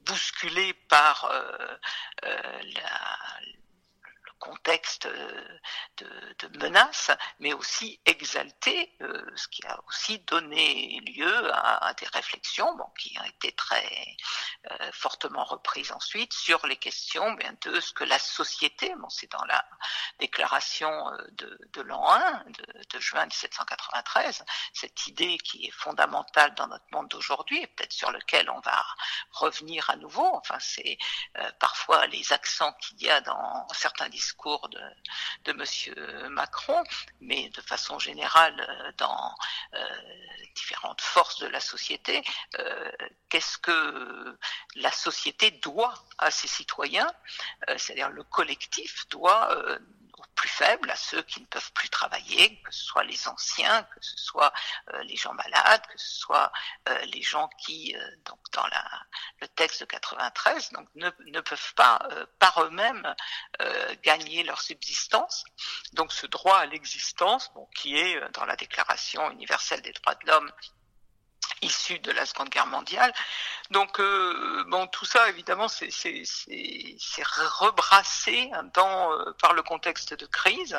bousculés 0.04 0.74
par 0.88 1.30
la 2.22 3.18
contexte 4.42 5.06
euh, 5.06 5.58
de, 5.98 6.36
de 6.40 6.58
menace, 6.58 7.12
mais 7.38 7.52
aussi 7.52 8.00
exalté, 8.06 8.92
euh, 9.00 9.24
ce 9.36 9.46
qui 9.46 9.64
a 9.68 9.78
aussi 9.86 10.18
donné 10.18 11.00
lieu 11.16 11.54
à, 11.54 11.94
des 11.94 12.06
réflexions 12.06 12.74
bon, 12.74 12.88
qui 12.98 13.16
ont 13.20 13.24
été 13.24 13.52
très 13.52 13.88
euh, 14.72 14.90
fortement 14.92 15.44
reprises 15.44 15.92
ensuite 15.92 16.32
sur 16.32 16.66
les 16.66 16.76
questions 16.76 17.32
bien, 17.34 17.54
de 17.60 17.78
ce 17.78 17.92
que 17.92 18.02
la 18.02 18.18
société, 18.18 18.92
bon, 18.96 19.08
c'est 19.10 19.30
dans 19.30 19.44
la 19.44 19.64
déclaration 20.18 20.90
de, 21.32 21.58
de 21.72 21.82
l'an 21.82 22.12
1 22.12 22.44
de, 22.92 23.00
juin 23.00 23.24
1793, 23.26 24.44
cette 24.72 25.06
idée 25.06 25.38
qui 25.38 25.66
est 25.66 25.70
fondamentale 25.70 26.52
dans 26.56 26.66
notre 26.66 26.84
monde 26.90 27.08
d'aujourd'hui 27.08 27.62
et 27.62 27.66
peut-être 27.68 27.92
sur 27.92 28.10
lequel 28.10 28.50
on 28.50 28.60
va 28.60 28.84
revenir 29.30 29.88
à 29.88 29.96
nouveau. 29.96 30.28
Enfin, 30.34 30.58
c'est 30.58 30.98
parfois 31.58 32.06
les 32.06 32.32
accents 32.32 32.72
qu'il 32.74 33.02
y 33.02 33.10
a 33.10 33.20
dans 33.20 33.66
certains 33.72 34.08
discours 34.08 34.31
discours 34.32 34.66
de, 34.70 34.80
de 35.44 35.52
Monsieur 35.52 35.94
Macron, 36.30 36.82
mais 37.20 37.50
de 37.50 37.60
façon 37.60 37.98
générale 37.98 38.58
euh, 38.66 38.92
dans 38.96 39.34
euh, 39.74 39.78
différentes 40.54 41.02
forces 41.02 41.38
de 41.40 41.48
la 41.48 41.60
société, 41.60 42.22
euh, 42.58 42.90
qu'est-ce 43.28 43.58
que 43.58 44.38
la 44.76 44.90
société 44.90 45.50
doit 45.50 45.94
à 46.16 46.30
ses 46.30 46.48
citoyens, 46.48 47.10
c'est-à-dire 47.76 48.10
le 48.10 48.24
collectif 48.24 49.06
doit 49.08 49.48
plus 50.34 50.48
faibles, 50.48 50.90
à 50.90 50.96
ceux 50.96 51.22
qui 51.22 51.40
ne 51.40 51.46
peuvent 51.46 51.72
plus 51.72 51.88
travailler, 51.88 52.60
que 52.62 52.72
ce 52.72 52.84
soit 52.84 53.04
les 53.04 53.28
anciens, 53.28 53.82
que 53.84 54.00
ce 54.00 54.16
soit 54.16 54.52
euh, 54.92 55.02
les 55.04 55.16
gens 55.16 55.32
malades, 55.34 55.86
que 55.86 55.98
ce 55.98 56.16
soit 56.16 56.52
euh, 56.88 56.98
les 57.06 57.22
gens 57.22 57.48
qui, 57.58 57.94
euh, 57.96 58.10
donc 58.24 58.38
dans 58.52 58.66
la, 58.66 58.84
le 59.40 59.48
texte 59.48 59.80
de 59.80 59.86
93, 59.86 60.70
donc 60.72 60.88
ne, 60.94 61.10
ne 61.26 61.40
peuvent 61.40 61.74
pas 61.74 62.00
par 62.38 62.62
eux-mêmes 62.64 63.14
gagner 64.02 64.42
leur 64.42 64.60
subsistance. 64.60 65.44
Donc 65.92 66.12
ce 66.12 66.26
droit 66.26 66.58
à 66.58 66.66
l'existence, 66.66 67.50
bon, 67.54 67.66
qui 67.74 67.96
est 67.96 68.20
dans 68.32 68.44
la 68.44 68.56
Déclaration 68.56 69.30
universelle 69.30 69.82
des 69.82 69.92
droits 69.92 70.14
de 70.14 70.26
l'homme 70.26 70.52
issus 71.62 71.98
de 72.00 72.12
la 72.12 72.26
Seconde 72.26 72.50
Guerre 72.50 72.66
mondiale. 72.66 73.12
Donc, 73.70 74.00
euh, 74.00 74.64
bon, 74.68 74.86
tout 74.88 75.04
ça, 75.04 75.28
évidemment, 75.28 75.68
c'est 75.68 75.90
rebrassé 77.58 78.50
dans, 78.74 79.12
euh, 79.12 79.32
par 79.40 79.54
le 79.54 79.62
contexte 79.62 80.14
de 80.14 80.26
crise. 80.26 80.76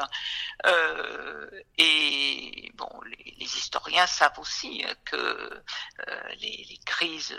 Euh, 0.66 1.50
et 1.78 2.72
bon, 2.76 2.90
les, 3.06 3.36
les, 3.40 3.58
historiens 3.58 4.06
savent 4.06 4.38
aussi 4.38 4.86
que 5.06 5.16
euh, 5.16 5.64
les, 6.40 6.66
les, 6.70 6.80
crises 6.86 7.36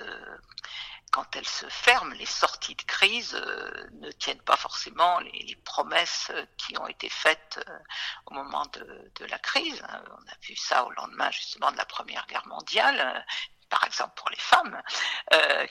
quand 1.15 1.37
elles 1.37 1.47
se 1.47 1.69
ferment, 1.69 2.13
les 2.15 2.27
sorties 2.27 2.75
de 2.75 2.83
crise 2.83 3.37
euh, 3.41 3.87
ne 4.01 4.11
tiennent 4.11 4.43
pas 4.43 4.57
forcément 4.57 5.21
les, 5.21 5.57
promesses 5.65 6.33
qui 6.57 6.77
ont 6.77 6.89
été 6.89 7.09
faites 7.09 7.65
euh, 7.69 7.79
au 8.27 8.35
moment 8.35 8.67
de, 8.73 9.25
la 9.27 9.39
crise. 9.39 9.81
On 9.89 10.33
a 10.33 10.37
vu 10.43 10.57
ça 10.57 10.85
au 10.85 10.91
lendemain 10.91 11.31
justement 11.31 11.71
de 11.71 11.77
la 11.77 11.85
Première 11.85 12.27
Guerre 12.27 12.47
mondiale 12.49 13.25
par 13.75 13.85
exemple 13.85 14.13
pour 14.17 14.31
les 14.31 14.39
femmes, 14.39 14.81
euh, 15.33 15.67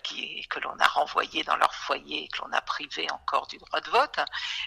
que 0.50 0.60
l'on 0.60 0.78
a 0.78 0.88
renvoyées 0.88 1.44
dans 1.44 1.56
leur 1.56 1.74
foyer 1.74 2.26
et 2.26 2.28
que 2.28 2.39
l'on 2.39 2.52
a 2.52 2.62
privé 2.62 3.08
encore 3.12 3.48
du 3.48 3.58
droit 3.58 3.80
de 3.82 3.89
vote. 3.89 4.20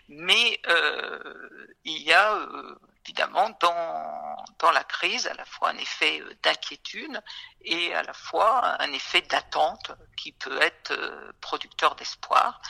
Mais 0.09 0.61
euh, 0.68 1.74
il 1.85 2.03
y 2.03 2.12
a 2.12 2.35
euh, 2.35 2.79
évidemment 3.07 3.51
dans, 3.61 4.45
dans 4.59 4.73
la 4.73 4.83
crise 4.83 5.29
à 5.29 5.35
la 5.35 5.45
fois 5.45 5.71
un 5.71 5.79
effet 5.79 6.21
euh, 6.21 6.35
d'inquiétude 6.43 7.23
et 7.63 7.95
à 7.95 8.03
la 8.03 8.13
fois 8.13 8.83
un 8.83 8.93
effet 8.93 9.23
d'attente 9.23 9.93
qui 10.17 10.33
peut 10.33 10.61
être 10.61 10.91
euh, 10.91 11.33
producteur 11.41 11.95
d'espoir. 11.95 12.61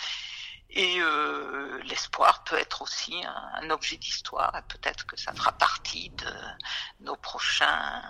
Et 0.69 1.01
euh, 1.01 1.81
l'espoir 1.85 2.45
peut 2.45 2.59
être 2.59 2.83
aussi 2.83 3.15
un, 3.25 3.71
objet 3.71 3.97
d'histoire, 3.97 4.55
et 4.57 4.63
peut-être 4.63 5.07
que 5.07 5.17
ça 5.17 5.33
fera 5.33 5.53
partie 5.53 6.11
de 6.11 6.33
nos 7.01 7.17
prochains 7.17 8.03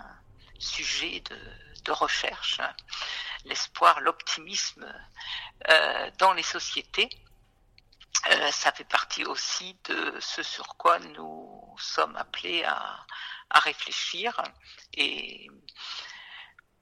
sujets 0.59 1.21
de, 1.21 1.39
de 1.85 1.91
recherche, 1.91 2.59
l'espoir, 3.45 4.01
l'optimisme 4.01 4.91
dans 6.17 6.33
les 6.33 6.43
sociétés. 6.43 7.09
Ça 8.51 8.71
fait 8.71 8.89
partie 8.89 9.23
aussi 9.23 9.77
de 9.85 10.17
ce 10.19 10.41
sur 10.41 10.75
quoi 10.77 10.97
nous 11.77 11.83
sommes 11.83 12.15
appelés 12.15 12.63
à, 12.63 13.05
réfléchir 13.63 14.41
et 14.93 15.47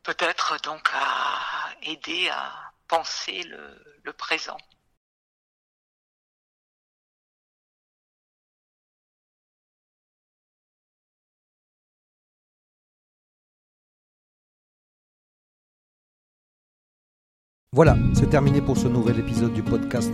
peut-être 0.04 0.58
donc 0.64 0.90
à 0.94 1.74
aider 1.84 2.30
à 2.30 2.72
penser 2.88 3.44
le 3.44 4.14
présent. 4.14 4.58
Voilà, 17.76 17.98
c'est 18.14 18.30
terminé 18.30 18.62
pour 18.62 18.78
ce 18.78 18.88
nouvel 18.88 19.20
épisode 19.20 19.52
du 19.52 19.62
podcast 19.62 20.14